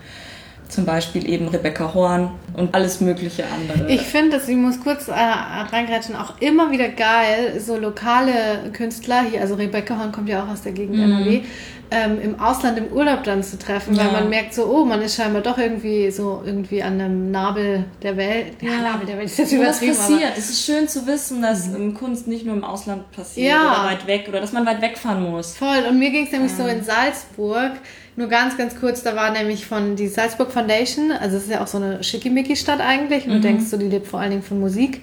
Zum 0.68 0.86
Beispiel 0.86 1.28
eben 1.28 1.48
Rebecca 1.48 1.92
Horn 1.94 2.30
und 2.56 2.74
alles 2.74 3.00
mögliche 3.00 3.44
andere. 3.44 3.90
Ich 3.90 4.02
finde, 4.02 4.40
ich 4.44 4.56
muss 4.56 4.80
kurz 4.80 5.08
äh, 5.08 5.12
reingreifen, 5.12 6.16
auch 6.16 6.40
immer 6.40 6.70
wieder 6.70 6.88
geil, 6.88 7.60
so 7.60 7.76
lokale 7.76 8.70
Künstler 8.72 9.22
hier, 9.30 9.40
also 9.40 9.54
Rebecca 9.54 9.98
Horn 9.98 10.10
kommt 10.10 10.28
ja 10.28 10.42
auch 10.42 10.48
aus 10.48 10.62
der 10.62 10.72
Gegend 10.72 10.96
mhm. 10.96 11.12
NRW, 11.12 11.42
ähm, 11.90 12.20
im 12.20 12.40
Ausland 12.40 12.78
im 12.78 12.86
Urlaub 12.86 13.22
dann 13.24 13.42
zu 13.42 13.58
treffen, 13.58 13.94
ja. 13.94 14.06
weil 14.06 14.12
man 14.12 14.28
merkt 14.28 14.54
so, 14.54 14.66
oh, 14.66 14.84
man 14.84 15.00
ist 15.02 15.16
scheinbar 15.16 15.42
doch 15.42 15.58
irgendwie 15.58 16.10
so 16.10 16.42
irgendwie 16.44 16.82
an 16.82 16.94
einem 16.94 17.30
Nabel 17.30 17.84
der 18.02 18.16
Welt. 18.16 18.54
Ja, 18.60 18.78
Nabel 18.82 19.06
der 19.06 19.18
Welt 19.18 19.26
ist 19.26 19.38
jetzt 19.38 19.52
übertrieben. 19.52 19.92
Was 19.92 20.08
passiert? 20.08 20.32
es 20.36 20.50
ist 20.50 20.64
schön 20.64 20.88
zu 20.88 21.06
wissen, 21.06 21.42
dass 21.42 21.68
mhm. 21.68 21.94
Kunst 21.94 22.26
nicht 22.26 22.44
nur 22.46 22.56
im 22.56 22.64
Ausland 22.64 23.10
passiert 23.12 23.52
ja. 23.52 23.60
oder 23.60 23.90
weit 23.90 24.06
weg 24.06 24.26
oder 24.28 24.40
dass 24.40 24.52
man 24.52 24.66
weit 24.66 24.80
wegfahren 24.80 25.22
muss. 25.30 25.56
Voll. 25.56 25.84
Und 25.88 25.98
mir 25.98 26.10
ging 26.10 26.24
es 26.24 26.32
nämlich 26.32 26.52
ja. 26.52 26.64
so 26.64 26.66
in 26.70 26.82
Salzburg. 26.82 27.72
Nur 28.16 28.28
ganz, 28.28 28.56
ganz 28.56 28.78
kurz, 28.78 29.02
da 29.02 29.16
war 29.16 29.30
nämlich 29.32 29.66
von 29.66 29.96
die 29.96 30.06
Salzburg 30.06 30.52
Foundation, 30.52 31.10
also 31.10 31.36
es 31.36 31.44
ist 31.44 31.50
ja 31.50 31.62
auch 31.62 31.66
so 31.66 31.78
eine 31.78 32.04
schickimicki-Stadt 32.04 32.80
eigentlich, 32.80 33.24
und 33.24 33.30
mhm. 33.30 33.34
du 33.34 33.40
denkst 33.40 33.64
so, 33.66 33.76
die 33.76 33.88
lebt 33.88 34.06
vor 34.06 34.20
allen 34.20 34.30
Dingen 34.30 34.42
von 34.42 34.60
Musik. 34.60 35.02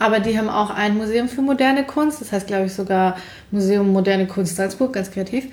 Aber 0.00 0.20
die 0.20 0.38
haben 0.38 0.48
auch 0.48 0.70
ein 0.70 0.96
Museum 0.96 1.28
für 1.28 1.42
moderne 1.42 1.84
Kunst, 1.84 2.20
das 2.20 2.30
heißt, 2.30 2.46
glaube 2.46 2.66
ich, 2.66 2.72
sogar 2.72 3.16
Museum 3.50 3.92
Moderne 3.92 4.26
Kunst 4.26 4.54
Salzburg, 4.54 4.92
ganz 4.92 5.10
kreativ. 5.10 5.46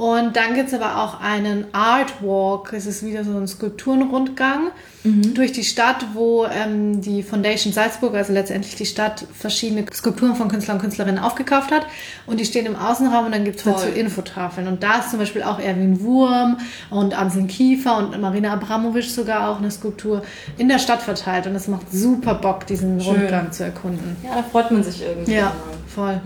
Und 0.00 0.34
dann 0.34 0.54
gibt 0.54 0.68
es 0.68 0.74
aber 0.74 1.04
auch 1.04 1.20
einen 1.20 1.66
Art 1.74 2.22
Walk. 2.22 2.72
Es 2.72 2.86
ist 2.86 3.04
wieder 3.04 3.22
so 3.22 3.36
ein 3.36 3.46
Skulpturenrundgang 3.46 4.70
mhm. 5.04 5.34
durch 5.34 5.52
die 5.52 5.62
Stadt, 5.62 6.06
wo 6.14 6.46
ähm, 6.46 7.02
die 7.02 7.22
Foundation 7.22 7.74
Salzburg, 7.74 8.14
also 8.14 8.32
letztendlich 8.32 8.76
die 8.76 8.86
Stadt, 8.86 9.26
verschiedene 9.38 9.84
Skulpturen 9.92 10.36
von 10.36 10.48
Künstlern 10.48 10.78
und 10.78 10.80
Künstlerinnen 10.80 11.22
aufgekauft 11.22 11.70
hat. 11.70 11.84
Und 12.26 12.40
die 12.40 12.46
stehen 12.46 12.64
im 12.64 12.76
Außenraum 12.76 13.26
und 13.26 13.32
dann 13.32 13.44
gibt 13.44 13.60
es 13.60 13.66
halt 13.66 13.78
so 13.78 13.88
Infotafeln. 13.88 14.68
Und 14.68 14.82
da 14.82 15.00
ist 15.00 15.10
zum 15.10 15.18
Beispiel 15.18 15.42
auch 15.42 15.58
Erwin 15.58 16.00
Wurm 16.00 16.56
und 16.88 17.12
Amseln 17.12 17.46
Kiefer 17.46 17.98
und 17.98 18.18
Marina 18.18 18.54
Abramovic 18.54 19.04
sogar 19.04 19.50
auch 19.50 19.58
eine 19.58 19.70
Skulptur 19.70 20.22
in 20.56 20.70
der 20.70 20.78
Stadt 20.78 21.02
verteilt. 21.02 21.46
Und 21.46 21.54
es 21.56 21.68
macht 21.68 21.92
super 21.92 22.36
Bock, 22.36 22.66
diesen 22.66 23.02
Schön. 23.02 23.16
Rundgang 23.16 23.52
zu 23.52 23.64
erkunden. 23.64 24.16
Ja, 24.24 24.36
da 24.36 24.42
freut 24.44 24.70
man 24.70 24.82
sich 24.82 25.02
irgendwie. 25.02 25.34
Ja, 25.34 25.52
voll. 25.94 26.22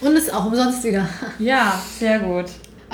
Und, 0.00 0.08
und 0.08 0.16
ist 0.16 0.32
auch 0.32 0.46
umsonst 0.46 0.82
wieder. 0.82 1.06
Ja, 1.38 1.78
sehr 1.98 2.20
gut. 2.20 2.46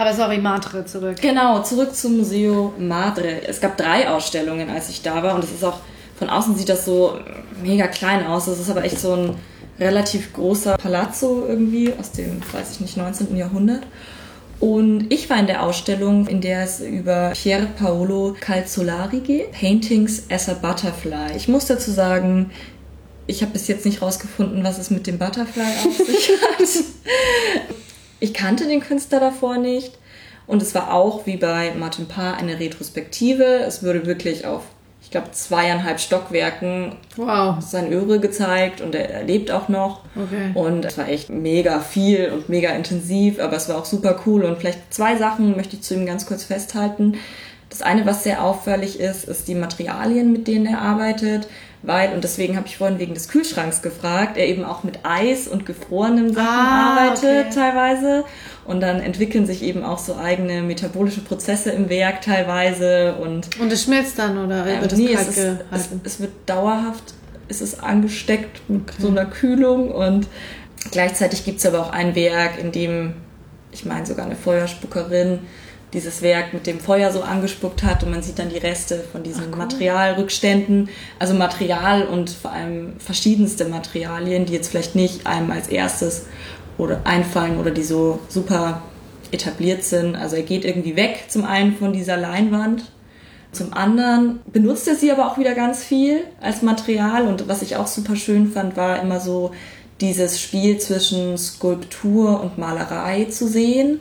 Aber 0.03 0.15
sorry, 0.15 0.39
Madre 0.39 0.85
zurück. 0.85 1.19
Genau, 1.21 1.63
zurück 1.63 1.95
zum 1.95 2.17
Museo 2.17 2.75
Madre. 2.77 3.47
Es 3.47 3.61
gab 3.61 3.77
drei 3.77 4.11
Ausstellungen, 4.11 4.69
als 4.69 4.89
ich 4.89 5.01
da 5.01 5.23
war. 5.23 5.37
Und 5.37 5.45
es 5.45 5.53
ist 5.53 5.65
auch, 5.65 5.79
von 6.19 6.29
außen 6.29 6.57
sieht 6.57 6.69
das 6.69 6.85
so 6.85 7.17
mega 7.63 7.87
klein 7.87 8.27
aus. 8.27 8.47
Das 8.47 8.59
ist 8.59 8.69
aber 8.69 8.83
echt 8.83 8.99
so 8.99 9.13
ein 9.13 9.37
relativ 9.79 10.33
großer 10.33 10.77
Palazzo 10.77 11.45
irgendwie 11.49 11.93
aus 12.01 12.11
dem, 12.11 12.41
weiß 12.53 12.73
ich 12.73 12.81
nicht, 12.81 12.97
19. 12.97 13.37
Jahrhundert. 13.37 13.83
Und 14.59 15.07
ich 15.13 15.31
war 15.31 15.39
in 15.39 15.47
der 15.47 15.63
Ausstellung, 15.63 16.27
in 16.27 16.41
der 16.41 16.65
es 16.65 16.81
über 16.81 17.31
Pier 17.31 17.69
Paolo 17.79 18.35
Calzolari 18.41 19.21
geht, 19.21 19.53
Paintings 19.53 20.25
as 20.29 20.49
a 20.49 20.55
Butterfly. 20.55 21.37
Ich 21.37 21.47
muss 21.47 21.67
dazu 21.67 21.93
sagen, 21.93 22.51
ich 23.29 23.41
habe 23.43 23.53
bis 23.53 23.69
jetzt 23.69 23.87
nicht 23.87 24.03
rausgefunden, 24.03 24.65
was 24.65 24.79
es 24.79 24.91
mit 24.91 25.07
dem 25.07 25.19
Butterfly 25.19 25.63
auf 25.87 25.97
sich 25.97 26.33
hat. 26.59 26.69
Ich 28.23 28.33
kannte 28.33 28.69
den 28.69 28.81
Künstler 28.81 29.19
davor 29.19 29.59
nicht 29.59 29.99
und 30.47 30.63
es 30.63 30.77
war 30.77 30.95
auch 30.95 31.27
wie 31.27 31.37
bei 31.37 31.73
Martin 31.77 32.07
Paar 32.07 32.37
eine 32.37 32.61
Retrospektive. 32.61 33.43
Es 33.43 33.83
wurde 33.83 34.07
wirklich 34.07 34.47
auf 34.47 34.63
ich 35.03 35.11
glaube, 35.11 35.33
zweieinhalb 35.33 35.99
Stockwerken 35.99 36.95
wow. 37.17 37.57
sein 37.61 37.93
Öre 37.93 38.21
gezeigt 38.21 38.81
und 38.81 38.95
er, 38.95 39.11
er 39.11 39.25
lebt 39.25 39.51
auch 39.51 39.69
noch. 39.69 40.05
Okay. 40.15 40.53
Und 40.55 40.85
es 40.85 40.97
war 40.97 41.09
echt 41.09 41.29
mega 41.29 41.81
viel 41.81 42.31
und 42.31 42.49
mega 42.49 42.71
intensiv, 42.71 43.41
aber 43.41 43.57
es 43.57 43.69
war 43.69 43.77
auch 43.77 43.85
super 43.85 44.21
cool. 44.25 44.45
Und 44.45 44.59
vielleicht 44.59 44.95
zwei 44.95 45.17
Sachen 45.17 45.57
möchte 45.57 45.75
ich 45.75 45.83
zu 45.83 45.95
ihm 45.95 46.07
ganz 46.07 46.25
kurz 46.25 46.45
festhalten. 46.45 47.17
Das 47.69 47.83
eine, 47.83 48.07
was 48.07 48.23
sehr 48.23 48.45
auffällig 48.45 49.01
ist, 49.01 49.25
ist 49.25 49.49
die 49.49 49.57
Materialien, 49.57 50.33
mit 50.33 50.47
denen 50.47 50.67
er 50.67 50.81
arbeitet 50.81 51.49
weil, 51.83 52.13
und 52.13 52.23
deswegen 52.23 52.57
habe 52.57 52.69
ich 52.69 52.79
vorhin 52.79 52.99
wegen 53.01 53.15
des 53.15 53.29
Kühlschranks 53.29 53.83
gefragt, 53.83 54.37
er 54.37 54.47
eben 54.47 54.65
auch 54.65 54.85
mit 54.85 55.01
Eis 55.03 55.49
und 55.49 55.67
gefrorenen 55.67 56.33
Sachen 56.33 56.47
Ah, 56.49 56.97
arbeitet 56.97 57.47
okay. 57.47 57.55
teilweise. 57.55 58.25
Und 58.65 58.81
dann 58.81 59.01
entwickeln 59.01 59.47
sich 59.47 59.63
eben 59.63 59.83
auch 59.83 59.99
so 59.99 60.17
eigene 60.17 60.63
metabolische 60.63 61.21
Prozesse 61.23 61.71
im 61.71 61.89
Werk 61.89 62.21
teilweise. 62.23 63.17
Und 63.17 63.49
Und 63.61 63.73
es 63.73 63.83
schmilzt 63.83 64.19
dann 64.19 64.39
oder 64.39 64.65
ähm, 64.67 64.81
wird 64.81 64.93
es 64.93 64.99
nee, 64.99 65.15
kalt 65.15 65.29
es, 65.29 65.37
ist, 65.37 65.57
es, 65.73 65.89
es 66.05 66.21
wird 66.21 66.33
dauerhaft, 66.47 67.15
es 67.49 67.61
ist 67.61 67.83
angesteckt 67.83 68.61
mit 68.69 68.83
so 69.01 69.09
einer 69.09 69.27
Kühlung. 69.27 69.91
Und 69.91 70.29
gleichzeitig 70.93 71.45
gibt 71.45 71.59
es 71.59 71.67
aber 71.67 71.81
auch 71.81 71.91
ein 71.93 72.15
Werk, 72.15 72.61
in 72.61 72.71
dem, 72.71 73.15
ich 73.73 73.85
meine 73.85 74.07
sogar 74.07 74.27
eine 74.27 74.37
Feuerspuckerin, 74.37 75.41
dieses 75.93 76.23
Werk 76.23 76.55
mit 76.55 76.67
dem 76.67 76.81
Feuer 76.81 77.13
so 77.13 77.23
angespuckt 77.23 77.83
hat 77.83 78.03
und 78.03 78.11
man 78.11 78.23
sieht 78.23 78.39
dann 78.39 78.49
die 78.49 78.59
Reste 78.59 79.05
von 79.13 79.23
diesen 79.23 79.51
Materialrückständen. 79.51 80.89
Also 81.19 81.35
Material 81.35 82.07
und 82.07 82.31
vor 82.31 82.53
allem 82.53 82.95
verschiedenste 82.99 83.67
Materialien, 83.67 84.47
die 84.47 84.55
jetzt 84.55 84.69
vielleicht 84.69 84.95
nicht 84.95 85.27
einem 85.27 85.51
als 85.51 85.69
erstes 85.69 86.27
oder 86.79 87.03
einfallen 87.05 87.59
oder 87.59 87.71
die 87.71 87.83
so 87.83 88.21
super 88.29 88.83
etabliert 89.31 89.85
sind. 89.85 90.17
Also 90.17 90.37
er 90.37 90.43
geht 90.43 90.65
irgendwie 90.65 90.97
weg 90.97 91.25
zum 91.29 91.45
einen 91.45 91.77
von 91.77 91.93
dieser 91.93 92.17
Leinwand. 92.17 92.85
Zum 93.53 93.75
anderen 93.75 94.41
benutzt 94.51 94.89
er 94.89 94.95
sie 94.95 95.13
aber 95.13 95.31
auch 95.31 95.37
wieder 95.37 95.55
ganz 95.55 95.85
viel 95.85 96.21
als 96.41 96.63
Material 96.63 97.27
und 97.27 97.49
was 97.49 97.61
ich 97.61 97.77
auch 97.77 97.87
super 97.87 98.17
schön 98.17 98.51
fand, 98.51 98.79
war 98.79 99.03
immer 99.03 99.21
so 99.21 99.51
dieses 100.03 100.41
Spiel 100.41 100.79
zwischen 100.79 101.39
Skulptur 101.39 102.41
und 102.43 102.59
Malerei 102.59 103.25
zu 103.27 103.49
sehen. 103.49 104.01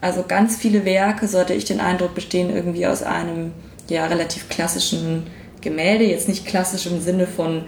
Also 0.00 0.22
ganz 0.28 0.56
viele 0.56 0.84
Werke, 0.84 1.26
so 1.26 1.38
hatte 1.38 1.54
ich 1.54 1.64
den 1.64 1.80
Eindruck, 1.80 2.14
bestehen 2.14 2.54
irgendwie 2.54 2.86
aus 2.86 3.02
einem 3.02 3.52
ja 3.88 4.06
relativ 4.06 4.48
klassischen 4.48 5.24
Gemälde. 5.60 6.04
Jetzt 6.04 6.28
nicht 6.28 6.46
klassisch 6.46 6.86
im 6.86 7.00
Sinne 7.00 7.26
von 7.26 7.64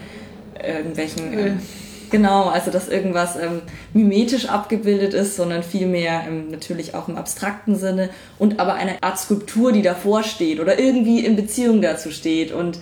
irgendwelchen. 0.62 1.32
Öl. 1.32 1.46
Ähm, 1.46 1.60
genau, 2.10 2.48
also 2.48 2.70
dass 2.70 2.88
irgendwas 2.88 3.36
ähm, 3.36 3.62
mimetisch 3.94 4.46
abgebildet 4.46 5.14
ist, 5.14 5.36
sondern 5.36 5.62
vielmehr 5.62 6.24
ähm, 6.28 6.50
natürlich 6.50 6.94
auch 6.94 7.08
im 7.08 7.16
abstrakten 7.16 7.76
Sinne 7.76 8.10
und 8.38 8.60
aber 8.60 8.74
eine 8.74 9.02
Art 9.02 9.18
Skulptur, 9.18 9.72
die 9.72 9.82
davor 9.82 10.22
steht 10.22 10.60
oder 10.60 10.78
irgendwie 10.78 11.24
in 11.24 11.36
Beziehung 11.36 11.80
dazu 11.80 12.10
steht 12.10 12.52
und 12.52 12.78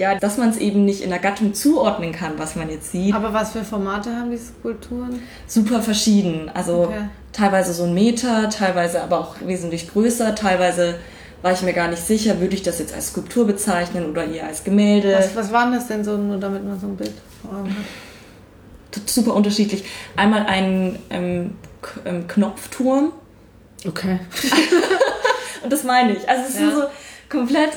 ja, 0.00 0.14
dass 0.18 0.38
man 0.38 0.48
es 0.50 0.56
eben 0.56 0.84
nicht 0.84 1.02
in 1.02 1.10
der 1.10 1.18
Gattung 1.18 1.52
zuordnen 1.54 2.12
kann, 2.12 2.32
was 2.38 2.56
man 2.56 2.70
jetzt 2.70 2.90
sieht 2.92 3.14
Aber 3.14 3.32
was 3.32 3.52
für 3.52 3.62
Formate 3.64 4.10
haben 4.16 4.30
diese 4.30 4.46
Skulpturen? 4.58 5.20
super 5.46 5.80
verschieden. 5.82 6.50
Also 6.54 6.84
Okay. 6.84 7.08
teilweise 7.32 7.72
so 7.72 7.84
ein 7.84 7.94
Meter, 7.94 8.48
teilweise 8.50 9.02
aber 9.02 9.20
auch 9.20 9.36
wesentlich 9.44 9.92
größer, 9.92 10.34
teilweise 10.34 10.96
war 11.42 11.52
ich 11.52 11.62
mir 11.62 11.72
gar 11.72 11.88
nicht 11.88 12.02
sicher, 12.04 12.40
würde 12.40 12.54
ich 12.54 12.62
das 12.62 12.78
jetzt 12.78 12.94
als 12.94 13.08
Skulptur 13.08 13.46
bezeichnen 13.46 14.10
oder 14.10 14.24
eher 14.24 14.46
als 14.46 14.64
Gemälde. 14.64 15.14
Was, 15.16 15.36
was 15.36 15.52
waren 15.52 15.72
das 15.72 15.86
denn 15.86 16.02
so, 16.04 16.16
nur 16.16 16.38
damit 16.38 16.64
man 16.64 16.78
so 16.80 16.86
ein 16.86 16.96
Bild 16.96 17.12
vor 17.42 17.58
Augen 17.58 17.70
hat? 17.70 19.08
Super 19.08 19.34
unterschiedlich. 19.34 19.84
Einmal 20.16 20.46
ein 20.46 20.98
ähm, 21.10 21.52
ähm, 22.04 22.26
Knopfturm 22.26 23.12
Okay. 23.86 24.18
und 25.62 25.72
das 25.72 25.84
meine 25.84 26.12
ich. 26.16 26.28
Also 26.28 26.42
es 26.48 26.54
sind 26.54 26.68
Ja. 26.68 26.74
so 26.74 26.82
komplett 27.30 27.70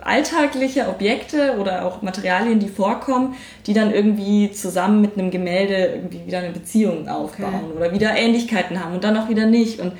alltagliche 0.00 0.88
Objekte 0.88 1.56
oder 1.58 1.84
auch 1.84 2.02
Materialien, 2.02 2.58
die 2.58 2.68
vorkommen, 2.68 3.34
die 3.66 3.74
dann 3.74 3.92
irgendwie 3.92 4.50
zusammen 4.52 5.00
mit 5.00 5.18
einem 5.18 5.30
Gemälde 5.30 5.94
irgendwie 5.94 6.26
wieder 6.26 6.38
eine 6.38 6.50
Beziehung 6.50 7.08
aufbauen 7.08 7.54
Okay. 7.54 7.76
oder 7.76 7.92
wieder 7.92 8.16
Ähnlichkeiten 8.16 8.82
haben 8.82 8.94
und 8.94 9.04
dann 9.04 9.16
auch 9.16 9.28
wieder 9.28 9.46
nicht. 9.46 9.80
Und 9.80 9.92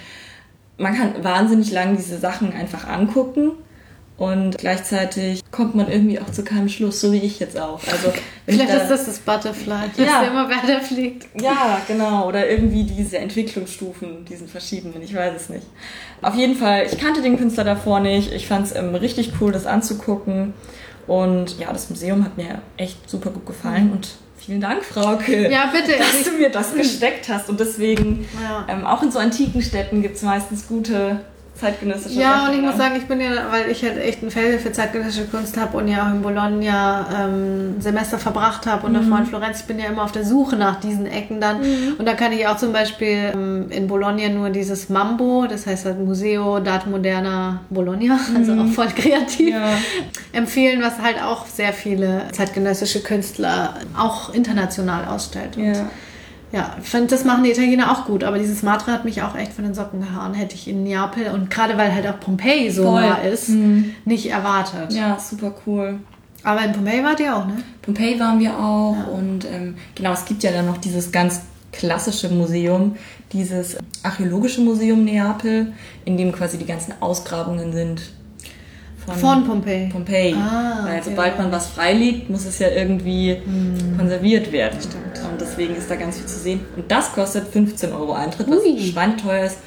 man 0.79 0.95
kann 0.95 1.23
wahnsinnig 1.23 1.71
lang 1.71 1.97
diese 1.97 2.19
Sachen 2.19 2.53
einfach 2.53 2.89
angucken 2.89 3.53
und 4.23 4.57
gleichzeitig 4.59 5.41
kommt 5.51 5.75
man 5.75 5.91
irgendwie 5.91 6.21
auch 6.21 6.31
zu 6.31 6.45
keinem 6.45 6.69
Schluss, 6.69 7.01
so 7.01 7.11
wie 7.13 7.19
ich 7.19 7.41
jetzt 7.41 7.59
auch. 7.59 7.81
Also 7.91 8.13
Vielleicht 8.47 8.71
da- 8.71 8.77
ist 8.77 8.89
das 8.89 9.07
das 9.07 9.19
Butterfly, 9.19 9.91
das 9.97 10.07
Ja. 10.07 10.23
immer 10.23 10.49
weiterfliegt. 10.49 11.27
ja, 11.41 11.81
genau. 11.89 12.29
Oder 12.29 12.49
irgendwie 12.49 12.85
diese 12.85 13.19
Entwicklungsstufen, 13.19 14.25
diesen 14.25 14.47
verschiedenen, 14.47 15.03
ich 15.03 15.15
weiß 15.15 15.33
es 15.37 15.49
nicht. 15.49 15.67
Auf 16.23 16.37
jeden 16.37 16.55
Fall, 16.55 16.87
ich 16.87 16.99
kannte 16.99 17.21
den 17.21 17.37
Künstler 17.37 17.65
davor 17.65 17.99
nicht. 17.99 18.33
Ich 18.33 18.47
fand 18.47 18.67
es 18.67 18.75
ähm, 18.77 18.95
richtig 18.95 19.33
cool, 19.41 19.51
das 19.51 19.67
anzugucken. 19.67 20.55
Und 21.09 21.59
ja, 21.59 21.73
das 21.73 21.91
Museum 21.91 22.25
hat 22.25 22.37
mir 22.37 22.63
echt 22.77 23.11
super 23.11 23.31
gut 23.31 23.45
gefallen. 23.47 23.91
Und 23.91 24.09
vielen 24.39 24.61
Dank, 24.61 24.85
Frauke, 24.85 25.51
Ja, 25.51 25.67
bitte. 25.73 25.99
dass 25.99 26.23
du 26.23 26.39
mir 26.39 26.49
das 26.51 26.75
gesteckt 26.75 27.29
hast. 27.29 27.49
Und 27.49 27.59
deswegen, 27.59 28.27
Ja. 28.41 28.67
ähm, 28.69 28.87
auch 28.87 29.03
in 29.03 29.11
so 29.11 29.19
antiken 29.19 29.63
Städten 29.63 30.01
gibt 30.01 30.15
es 30.17 30.23
meistens 30.23 30.69
gute 30.69 31.21
zeitgenössische 31.63 32.21
ja, 32.21 32.49
und 32.49 32.55
ich 32.55 32.61
muss 32.61 32.77
sagen, 32.77 32.97
ich 32.97 33.05
bin 33.07 33.21
ja, 33.21 33.31
weil 33.51 33.71
ich 33.71 33.83
halt 33.85 33.97
echt 33.99 34.23
ein 34.23 34.31
Feld 34.31 34.61
für 34.61 34.73
zeitgenössische 34.73 35.27
Kunst 35.27 35.57
habe 35.57 35.77
und 35.79 35.87
ja 35.89 36.07
auch 36.07 36.11
in 36.13 36.21
Bologna 36.21 37.07
ähm, 37.25 37.81
Semester 37.81 38.19
verbracht 38.19 38.67
habe 38.67 38.87
und 38.87 38.95
davor 38.95 39.19
in 39.19 39.27
Florenz, 39.27 39.61
ich 39.61 39.67
bin 39.67 39.79
ja 39.79 39.87
immer 39.87 40.03
auf 40.03 40.13
der 40.13 40.25
Suche 40.25 40.57
nach 40.57 40.81
diesen 40.81 41.07
Ecken 41.07 41.41
dann. 41.41 41.59
Und 41.99 42.07
da 42.07 42.15
kann 42.15 42.33
ich 42.33 42.47
auch 42.49 42.57
zum 42.57 42.73
Beispiel 42.73 43.31
ähm, 43.33 43.67
in 43.71 43.87
Bologna 43.87 44.29
nur 44.29 44.51
dieses 44.51 44.89
Mambo, 44.89 45.47
das 45.49 45.67
heißt 45.67 45.85
halt 45.87 45.99
Museo 46.05 46.57
d'Arte 46.57 46.89
Moderna 46.91 47.61
Bologna, 47.71 48.19
also 48.37 48.53
auch 48.55 48.67
voll 48.69 48.89
kreativ, 48.89 49.51
Ja. 49.55 49.69
empfehlen, 50.33 50.83
was 50.83 50.99
halt 51.01 51.23
auch 51.23 51.47
sehr 51.47 51.73
viele 51.73 52.23
zeitgenössische 52.33 53.01
Künstler 53.01 53.75
auch 53.97 54.35
international 54.35 55.07
ausstellt. 55.07 55.57
Und 55.57 55.65
Ja. 55.65 55.89
Ja, 56.53 56.77
ich 56.83 56.89
finde, 56.89 57.09
das 57.09 57.25
machen 57.25 57.45
die 57.45 57.51
Italiener 57.51 57.91
auch 57.91 58.05
gut, 58.05 58.25
aber 58.25 58.39
dieses 58.39 58.63
Matra 58.63 58.93
hat 58.93 59.05
mich 59.05 59.23
auch 59.23 59.35
echt 59.35 59.53
von 59.55 59.65
den 59.65 59.75
Socken 59.75 60.01
gehauen. 60.01 60.35
Hätte 60.35 60.55
ich 60.55 60.69
in 60.69 60.83
Neapel 60.83 61.29
und 61.33 61.51
gerade 61.51 61.79
weil 61.79 61.95
halt 61.95 62.07
auch 62.07 62.21
Pompeji 62.21 62.71
so 62.71 62.85
Voll. 62.85 63.01
nah 63.01 63.17
ist, 63.17 63.49
nicht 64.05 64.31
erwartet. 64.31 64.93
ja, 64.93 65.19
super 65.19 65.55
cool. 65.67 65.99
Aber 66.45 66.63
in 66.65 66.73
Pompeji 66.73 67.03
wart 67.03 67.21
ihr 67.21 67.35
auch, 67.37 67.47
ne? 67.47 67.55
Pompeji 67.81 68.21
waren 68.21 68.39
wir 68.39 68.59
auch 68.59 68.97
und 69.17 69.47
ähm, 69.47 69.77
genau, 69.95 70.13
es 70.13 70.25
gibt 70.25 70.43
ja 70.43 70.53
dann 70.53 70.67
noch 70.67 70.77
dieses 70.79 71.11
ganz 71.11 71.41
klassische 71.73 72.29
Museum, 72.29 72.97
dieses 73.33 73.79
Archäologische 74.03 74.61
Museum 74.61 75.05
Neapel, 75.05 75.73
in 76.05 76.19
dem 76.19 76.33
quasi 76.33 76.59
die 76.59 76.67
ganzen 76.67 76.93
Ausgrabungen 77.01 77.73
sind 77.73 78.03
von, 79.07 79.17
Von 79.17 79.45
Pompeji. 79.45 79.89
Pompeji. 79.89 80.35
Ah, 80.35 80.85
Weil 80.85 81.01
okay. 81.01 81.11
sobald 81.11 81.39
man 81.39 81.51
was 81.51 81.67
freiliegt, 81.69 82.31
muss 82.31 82.45
es 82.47 82.59
ja 82.61 82.69
irgendwie 82.69 83.43
konserviert 83.99 84.53
werden. 84.53 84.79
Und 85.31 85.41
deswegen 85.41 85.75
ist 85.75 85.91
da 85.91 85.97
ganz 85.97 86.19
viel 86.19 86.27
zu 86.27 86.39
sehen. 86.39 86.61
Und 86.77 86.91
das 86.91 87.13
kostet 87.13 87.49
15 87.49 87.93
Euro 87.93 88.13
Eintritt, 88.13 88.49
was 88.49 88.63
schweineteuer 88.91 89.47
ist. 89.47 89.59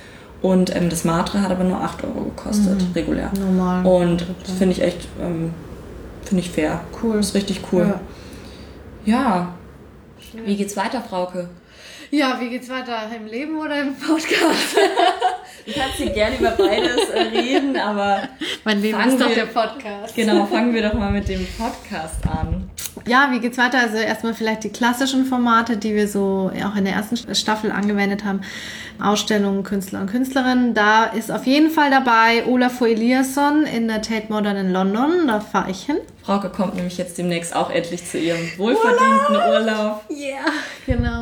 Und 0.41 0.75
ähm, 0.75 0.89
das 0.89 1.03
Matre 1.03 1.41
hat 1.41 1.51
aber 1.51 1.63
nur 1.63 1.81
8 1.81 2.03
Euro 2.03 2.25
gekostet, 2.25 2.77
regulär. 2.93 3.31
Normal. 3.39 3.85
Und 3.85 4.25
das 4.45 4.51
finde 4.57 4.73
ich 4.73 4.81
echt, 4.81 5.07
ähm, 5.21 5.51
finde 6.23 6.43
ich 6.43 6.51
fair. 6.51 6.81
Cool. 7.01 7.17
Das 7.17 7.27
ist 7.27 7.35
richtig 7.35 7.61
cool. 7.71 7.95
Ja. 9.05 9.17
Ja. 9.17 9.55
Wie 10.45 10.55
geht's 10.55 10.77
weiter, 10.77 11.01
Frauke? 11.01 11.49
Ja, 12.11 12.39
wie 12.39 12.49
geht's 12.49 12.69
weiter? 12.69 12.97
Im 13.15 13.25
Leben 13.27 13.57
oder 13.57 13.81
im 13.81 13.95
Podcast? 13.95 14.77
Du 15.65 15.71
kannst 15.73 15.95
hier 15.95 16.11
gerne 16.11 16.37
über 16.37 16.51
beides 16.51 17.09
äh, 17.09 17.21
reden, 17.21 17.75
aber 17.77 18.29
mein 18.63 18.81
Leben 18.81 18.97
Fangen 18.99 19.13
ist 19.13 19.21
doch 19.21 19.29
wir- 19.29 19.35
der 19.35 19.45
Podcast. 19.47 20.15
genau, 20.15 20.45
fangen 20.45 20.73
wir 20.73 20.87
doch 20.87 20.93
mal 20.93 21.11
mit 21.11 21.27
dem 21.27 21.45
Podcast 21.57 22.25
an. 22.27 22.69
Ja, 23.07 23.29
wie 23.31 23.39
geht's 23.39 23.57
weiter? 23.57 23.79
Also 23.79 23.97
erstmal 23.97 24.33
vielleicht 24.33 24.63
die 24.63 24.69
klassischen 24.69 25.25
Formate, 25.25 25.77
die 25.77 25.93
wir 25.95 26.07
so 26.07 26.51
auch 26.65 26.75
in 26.75 26.85
der 26.85 26.93
ersten 26.93 27.17
Staffel 27.35 27.71
angewendet 27.71 28.23
haben. 28.25 28.41
Ausstellungen 29.01 29.63
Künstler 29.63 30.01
und 30.01 30.09
Künstlerinnen. 30.09 30.73
Da 30.73 31.05
ist 31.05 31.31
auf 31.31 31.45
jeden 31.45 31.69
Fall 31.69 31.91
dabei 31.91 32.45
Olafur 32.47 32.87
Eliasson 32.87 33.65
in 33.65 33.87
der 33.87 34.01
Tate 34.01 34.31
Modern 34.31 34.55
in 34.57 34.71
London. 34.71 35.27
Da 35.27 35.39
fahre 35.39 35.69
ich 35.71 35.83
hin. 35.83 35.97
Frauke 36.23 36.49
kommt 36.49 36.75
nämlich 36.75 36.97
jetzt 36.97 37.17
demnächst 37.17 37.55
auch 37.55 37.69
endlich 37.69 38.05
zu 38.05 38.17
ihrem 38.17 38.39
wohlverdienten 38.57 39.35
Urlaub. 39.35 40.03
Ja, 40.09 40.45
genau. 40.87 41.14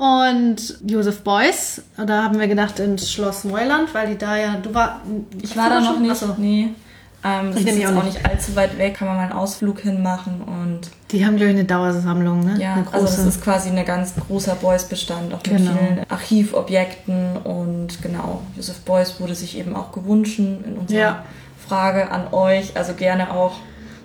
Und 0.00 0.78
Josef 0.86 1.20
Beuys, 1.20 1.82
da 1.98 2.22
haben 2.22 2.40
wir 2.40 2.48
gedacht 2.48 2.78
ins 2.80 3.12
Schloss 3.12 3.44
Neuland, 3.44 3.92
weil 3.92 4.08
die 4.08 4.16
da 4.16 4.34
ja, 4.38 4.56
du 4.56 4.72
war, 4.72 5.02
Ich 5.42 5.54
war 5.58 5.68
da 5.68 5.80
noch 5.80 5.98
nicht. 6.00 6.10
Achso. 6.12 6.34
Nee. 6.38 6.68
Ähm, 7.22 7.48
das 7.52 7.56
Ich 7.56 7.60
ist 7.60 7.64
nämlich 7.66 7.82
jetzt 7.84 7.92
auch 7.92 7.98
auch 8.00 8.04
nicht 8.04 8.24
allzu 8.24 8.56
weit 8.56 8.78
weg, 8.78 8.94
kann 8.94 9.08
man 9.08 9.18
mal 9.18 9.24
einen 9.24 9.32
Ausflug 9.34 9.80
hinmachen 9.80 10.40
und 10.40 10.80
Die 11.10 11.26
haben, 11.26 11.36
glaube 11.36 11.50
ich, 11.52 11.58
eine 11.58 11.66
Dauersammlung, 11.66 12.40
ne? 12.46 12.56
ja, 12.58 12.82
also 12.92 13.04
es 13.04 13.18
ist 13.18 13.44
quasi 13.44 13.68
ein 13.68 13.84
ganz 13.84 14.14
großer 14.26 14.54
Beuys-Bestand, 14.54 15.34
auch 15.34 15.42
mit 15.44 15.44
Genau. 15.58 15.72
vielen 15.72 16.06
Archivobjekten 16.08 17.36
und 17.44 18.00
genau, 18.00 18.40
Josef 18.56 18.78
Beuys 18.86 19.20
wurde 19.20 19.34
sich 19.34 19.58
eben 19.58 19.76
auch 19.76 19.92
gewünscht 19.92 20.38
in 20.38 20.78
unserer 20.80 20.98
Ja. 20.98 21.24
Frage 21.68 22.10
an 22.10 22.32
euch, 22.32 22.74
also 22.74 22.94
gerne 22.94 23.30
auch 23.34 23.52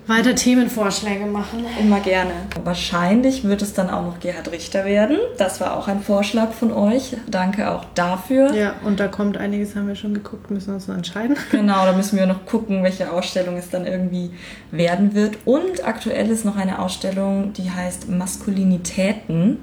weiter 0.06 0.34
Themenvorschläge 0.34 1.26
machen. 1.26 1.64
Immer 1.80 2.00
gerne. 2.00 2.30
Wahrscheinlich 2.62 3.44
wird 3.44 3.62
es 3.62 3.74
dann 3.74 3.90
auch 3.90 4.02
noch 4.02 4.20
Gerhard 4.20 4.50
Richter 4.52 4.84
werden. 4.84 5.18
Das 5.36 5.60
war 5.60 5.76
auch 5.76 5.88
ein 5.88 6.00
Vorschlag 6.00 6.52
von 6.52 6.72
euch. 6.72 7.16
Danke 7.28 7.70
auch 7.70 7.84
dafür. 7.94 8.54
Ja, 8.54 8.74
und 8.84 9.00
da 9.00 9.08
kommt 9.08 9.36
einiges, 9.36 9.74
haben 9.74 9.88
wir 9.88 9.96
schon 9.96 10.14
geguckt, 10.14 10.50
müssen 10.50 10.68
wir 10.68 10.74
uns 10.74 10.88
noch 10.88 10.96
entscheiden. 10.96 11.36
Genau, 11.50 11.86
da 11.86 11.92
müssen 11.92 12.18
wir 12.18 12.26
noch 12.26 12.44
gucken, 12.44 12.82
welche 12.82 13.10
Ausstellung 13.10 13.56
es 13.56 13.70
dann 13.70 13.86
irgendwie 13.86 14.30
werden 14.70 15.14
wird. 15.14 15.38
Und 15.44 15.84
aktuell 15.84 16.30
ist 16.30 16.44
noch 16.44 16.56
eine 16.56 16.78
Ausstellung, 16.80 17.52
die 17.54 17.70
heißt 17.70 18.08
Maskulinitäten. 18.10 19.58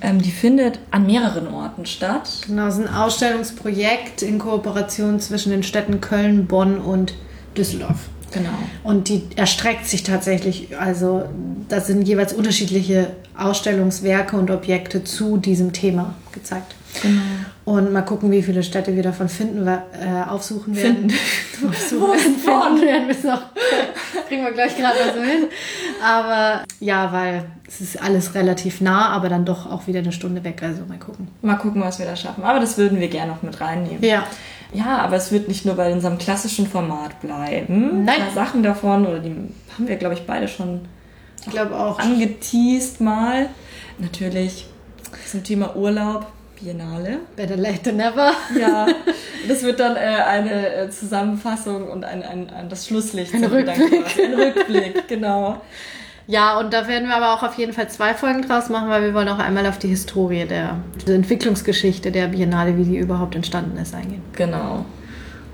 Ähm, 0.00 0.22
die 0.22 0.30
findet 0.30 0.80
an 0.90 1.06
mehreren 1.06 1.48
Orten 1.48 1.84
statt. 1.84 2.28
Genau, 2.46 2.66
es 2.66 2.78
ist 2.78 2.86
ein 2.88 2.94
Ausstellungsprojekt 2.94 4.22
in 4.22 4.38
Kooperation 4.38 5.20
zwischen 5.20 5.50
den 5.50 5.62
Städten 5.62 6.00
Köln, 6.00 6.46
Bonn 6.46 6.78
und 6.78 7.14
Düsseldorf. 7.56 8.08
Genau. 8.34 8.50
Und 8.82 9.08
die 9.08 9.22
erstreckt 9.36 9.86
sich 9.86 10.02
tatsächlich, 10.02 10.76
also 10.76 11.24
da 11.68 11.80
sind 11.80 12.02
jeweils 12.02 12.32
unterschiedliche 12.32 13.10
Ausstellungswerke 13.38 14.36
und 14.36 14.50
Objekte 14.50 15.04
zu 15.04 15.36
diesem 15.36 15.72
Thema 15.72 16.16
gezeigt. 16.32 16.74
Genau. 17.00 17.22
Und 17.64 17.92
mal 17.92 18.02
gucken, 18.02 18.30
wie 18.30 18.42
viele 18.42 18.62
Städte 18.62 18.94
wir 18.94 19.02
davon 19.02 19.28
finden, 19.28 19.66
äh, 19.66 19.80
aufsuchen 20.28 20.76
werden. 20.76 21.10
Finden. 21.10 21.68
aufsuchen 21.68 22.08
werden, 22.08 22.78
finden 22.78 22.82
werden 22.82 23.08
wir 23.08 23.30
noch. 23.30 23.42
Kriegen 24.28 24.44
wir 24.44 24.52
gleich 24.52 24.76
gerade 24.76 24.98
mal 24.98 25.14
so 25.14 25.22
hin. 25.22 25.44
Aber 26.04 26.64
ja, 26.80 27.12
weil 27.12 27.44
es 27.66 27.80
ist 27.80 28.02
alles 28.02 28.34
relativ 28.34 28.80
nah, 28.80 29.10
aber 29.10 29.28
dann 29.28 29.44
doch 29.44 29.70
auch 29.70 29.86
wieder 29.86 30.00
eine 30.00 30.12
Stunde 30.12 30.42
weg. 30.44 30.62
Also 30.62 30.82
mal 30.86 30.98
gucken. 30.98 31.28
Mal 31.42 31.56
gucken, 31.56 31.82
was 31.82 31.98
wir 31.98 32.06
da 32.06 32.16
schaffen. 32.16 32.42
Aber 32.44 32.60
das 32.60 32.78
würden 32.78 33.00
wir 33.00 33.08
gerne 33.08 33.32
noch 33.32 33.42
mit 33.42 33.60
reinnehmen. 33.60 34.02
Ja. 34.04 34.24
Ja, 34.74 34.98
aber 34.98 35.16
es 35.16 35.30
wird 35.32 35.48
nicht 35.48 35.64
nur 35.64 35.76
bei 35.76 35.92
unserem 35.92 36.18
klassischen 36.18 36.66
Format 36.66 37.20
bleiben. 37.20 38.04
Nein. 38.04 38.20
Ein 38.20 38.24
paar 38.26 38.34
Sachen 38.34 38.62
davon, 38.62 39.06
oder 39.06 39.20
die 39.20 39.30
haben 39.30 39.88
wir, 39.88 39.96
glaube 39.96 40.14
ich, 40.14 40.26
beide 40.26 40.48
schon 40.48 40.82
Ich 41.40 41.50
glaube 41.50 41.74
auch. 41.78 41.98
angeteased 41.98 43.00
mal. 43.00 43.48
Natürlich 43.98 44.66
zum 45.30 45.44
Thema 45.44 45.76
Urlaub, 45.76 46.26
Biennale. 46.60 47.18
Better 47.36 47.56
late 47.56 47.82
than 47.82 47.96
never. 47.96 48.32
Ja, 48.58 48.86
das 49.48 49.62
wird 49.62 49.78
dann 49.78 49.96
äh, 49.96 50.00
eine 50.00 50.74
äh, 50.74 50.90
Zusammenfassung 50.90 51.88
und 51.88 52.04
ein, 52.04 52.22
ein, 52.22 52.50
ein, 52.50 52.68
das 52.68 52.86
Schlusslicht. 52.86 53.32
Ein 53.34 53.44
Rückblick. 53.44 54.18
Ein 54.24 54.34
Rückblick, 54.34 55.08
genau. 55.08 55.60
Ja, 56.26 56.58
und 56.58 56.72
da 56.72 56.88
werden 56.88 57.08
wir 57.08 57.16
aber 57.16 57.34
auch 57.34 57.42
auf 57.42 57.58
jeden 57.58 57.72
Fall 57.72 57.88
zwei 57.90 58.14
Folgen 58.14 58.42
draus 58.42 58.70
machen, 58.70 58.88
weil 58.88 59.02
wir 59.02 59.14
wollen 59.14 59.28
auch 59.28 59.38
einmal 59.38 59.66
auf 59.66 59.78
die 59.78 59.88
Historie 59.88 60.46
der, 60.46 60.78
der 61.06 61.16
Entwicklungsgeschichte 61.16 62.10
der 62.10 62.28
Biennale, 62.28 62.78
wie 62.78 62.84
die 62.84 62.96
überhaupt 62.96 63.34
entstanden 63.34 63.76
ist, 63.76 63.94
eingehen. 63.94 64.22
Genau. 64.32 64.86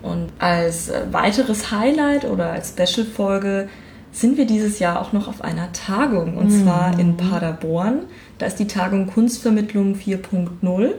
Und 0.02 0.28
als 0.38 0.88
äh, 0.88 1.02
weiteres 1.10 1.72
Highlight 1.72 2.24
oder 2.24 2.52
als 2.52 2.70
Special-Folge 2.70 3.68
sind 4.12 4.38
wir 4.38 4.46
dieses 4.46 4.78
Jahr 4.78 5.00
auch 5.00 5.12
noch 5.12 5.28
auf 5.28 5.42
einer 5.42 5.72
Tagung 5.72 6.36
und 6.36 6.50
zwar 6.50 6.98
in 6.98 7.16
Paderborn. 7.16 8.02
Da 8.38 8.46
ist 8.46 8.56
die 8.56 8.66
Tagung 8.66 9.06
Kunstvermittlung 9.06 9.94
4.0 9.94 10.90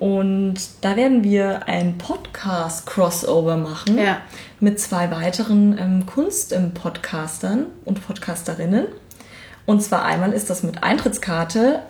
und 0.00 0.54
da 0.80 0.96
werden 0.96 1.22
wir 1.22 1.68
ein 1.68 1.96
Podcast-Crossover 1.98 3.56
machen 3.56 3.96
Ja. 3.98 4.18
mit 4.58 4.80
zwei 4.80 5.10
weiteren 5.10 5.78
ähm, 5.78 6.06
Kunst-Podcastern 6.06 7.66
und 7.84 8.04
Podcasterinnen. 8.06 8.86
Und 9.66 9.82
zwar 9.82 10.04
einmal 10.04 10.32
ist 10.32 10.50
das 10.50 10.62
mit 10.62 10.82
Eintrittskarte 10.82 11.80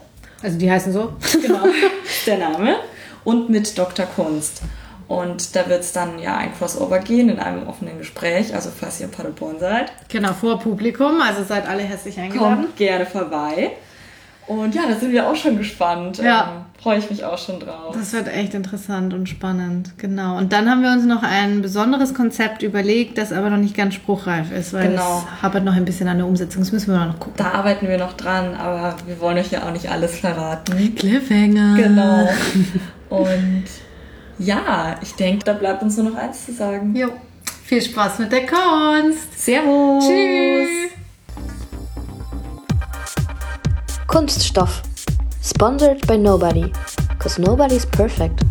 Also 0.43 0.59
die 0.59 0.71
heißen 0.71 0.93
so. 0.93 1.13
Genau, 1.41 1.61
der 2.27 2.39
Name. 2.39 2.77
Und 3.25 3.49
mit 3.49 3.79
Dr. 3.79 4.07
Kunst. 4.07 4.63
Und 5.07 5.57
da 5.57 5.69
wird 5.69 5.81
es 5.81 5.93
dann 5.93 6.19
ja 6.21 6.37
ein 6.37 6.55
Crossover 6.57 6.99
gehen 7.01 7.29
in 7.31 7.39
einem 7.41 7.67
offenen 7.69 7.99
Gespräch. 7.99 8.55
Also 8.55 8.71
falls 8.77 9.01
ihr 9.01 9.07
in 9.07 9.13
Paderborn 9.13 9.59
seid, 9.59 9.93
Genau, 10.09 10.33
vor 10.33 10.59
Publikum, 10.61 11.21
also 11.21 11.43
seid 11.45 11.69
alle 11.69 11.83
herzlich 11.83 12.19
eingeladen. 12.19 12.57
kommt 12.65 12.77
gerne 12.77 13.07
vorbei. 13.07 13.73
Und 14.51 14.75
ja, 14.75 14.83
da 14.89 14.97
sind 14.97 15.13
wir 15.13 15.29
auch 15.31 15.37
schon 15.37 15.59
gespannt. 15.59 16.19
Ja. 16.19 16.43
Ähm, 16.57 16.65
Freue 16.83 16.99
ich 16.99 17.09
mich 17.11 17.25
auch 17.25 17.39
schon 17.39 17.61
drauf. 17.61 17.95
Das 17.95 18.13
wird 18.15 18.27
echt 18.27 18.55
interessant 18.55 19.13
und 19.15 19.29
spannend, 19.29 19.97
genau. 19.99 20.39
Und 20.39 20.53
dann 20.53 20.69
haben 20.69 20.83
wir 20.83 20.91
uns 20.91 21.05
noch 21.05 21.23
ein 21.23 21.61
besonderes 21.63 22.15
Konzept 22.15 22.63
überlegt, 22.63 23.17
das 23.19 23.33
aber 23.33 23.51
noch 23.51 23.59
nicht 23.59 23.77
ganz 23.77 23.95
spruchreif 23.95 24.51
ist, 24.51 24.73
weil 24.73 24.89
Genau. 24.89 25.19
es 25.37 25.43
hapert 25.43 25.63
noch 25.65 25.75
ein 25.75 25.85
bisschen 25.85 26.09
an 26.09 26.17
der 26.17 26.27
Umsetzung. 26.27 26.63
Das 26.63 26.73
müssen 26.73 26.91
wir 26.93 27.05
noch 27.05 27.21
gucken. 27.21 27.35
Da 27.37 27.53
arbeiten 27.53 27.87
wir 27.87 27.99
noch 27.99 28.15
dran, 28.15 28.55
aber 28.55 28.97
wir 29.07 29.21
wollen 29.21 29.37
euch 29.39 29.51
ja 29.53 29.63
auch 29.69 29.73
nicht 29.73 29.89
alles 29.91 30.19
verraten. 30.19 30.95
Cliffhanger. 30.97 31.77
Genau. 31.77 32.29
Und 33.11 33.65
ja, 34.39 34.97
ich 35.03 35.15
denke, 35.15 35.45
da 35.45 35.53
bleibt 35.53 35.83
uns 35.83 35.97
nur 35.99 36.11
noch 36.11 36.17
eins 36.17 36.47
zu 36.47 36.53
sagen. 36.53 36.97
Jo. 36.97 37.09
Viel 37.67 37.83
Spaß 37.83 38.19
mit 38.21 38.33
der 38.33 38.47
Kunst. 38.47 39.39
Servus. 39.39 40.05
Tschüss. 40.09 41.00
Kunststoff. 44.11 44.83
Sponsored 45.41 46.05
by 46.05 46.17
nobody. 46.17 46.73
Cause 47.21 47.39
nobody's 47.39 47.87
perfect. 47.87 48.43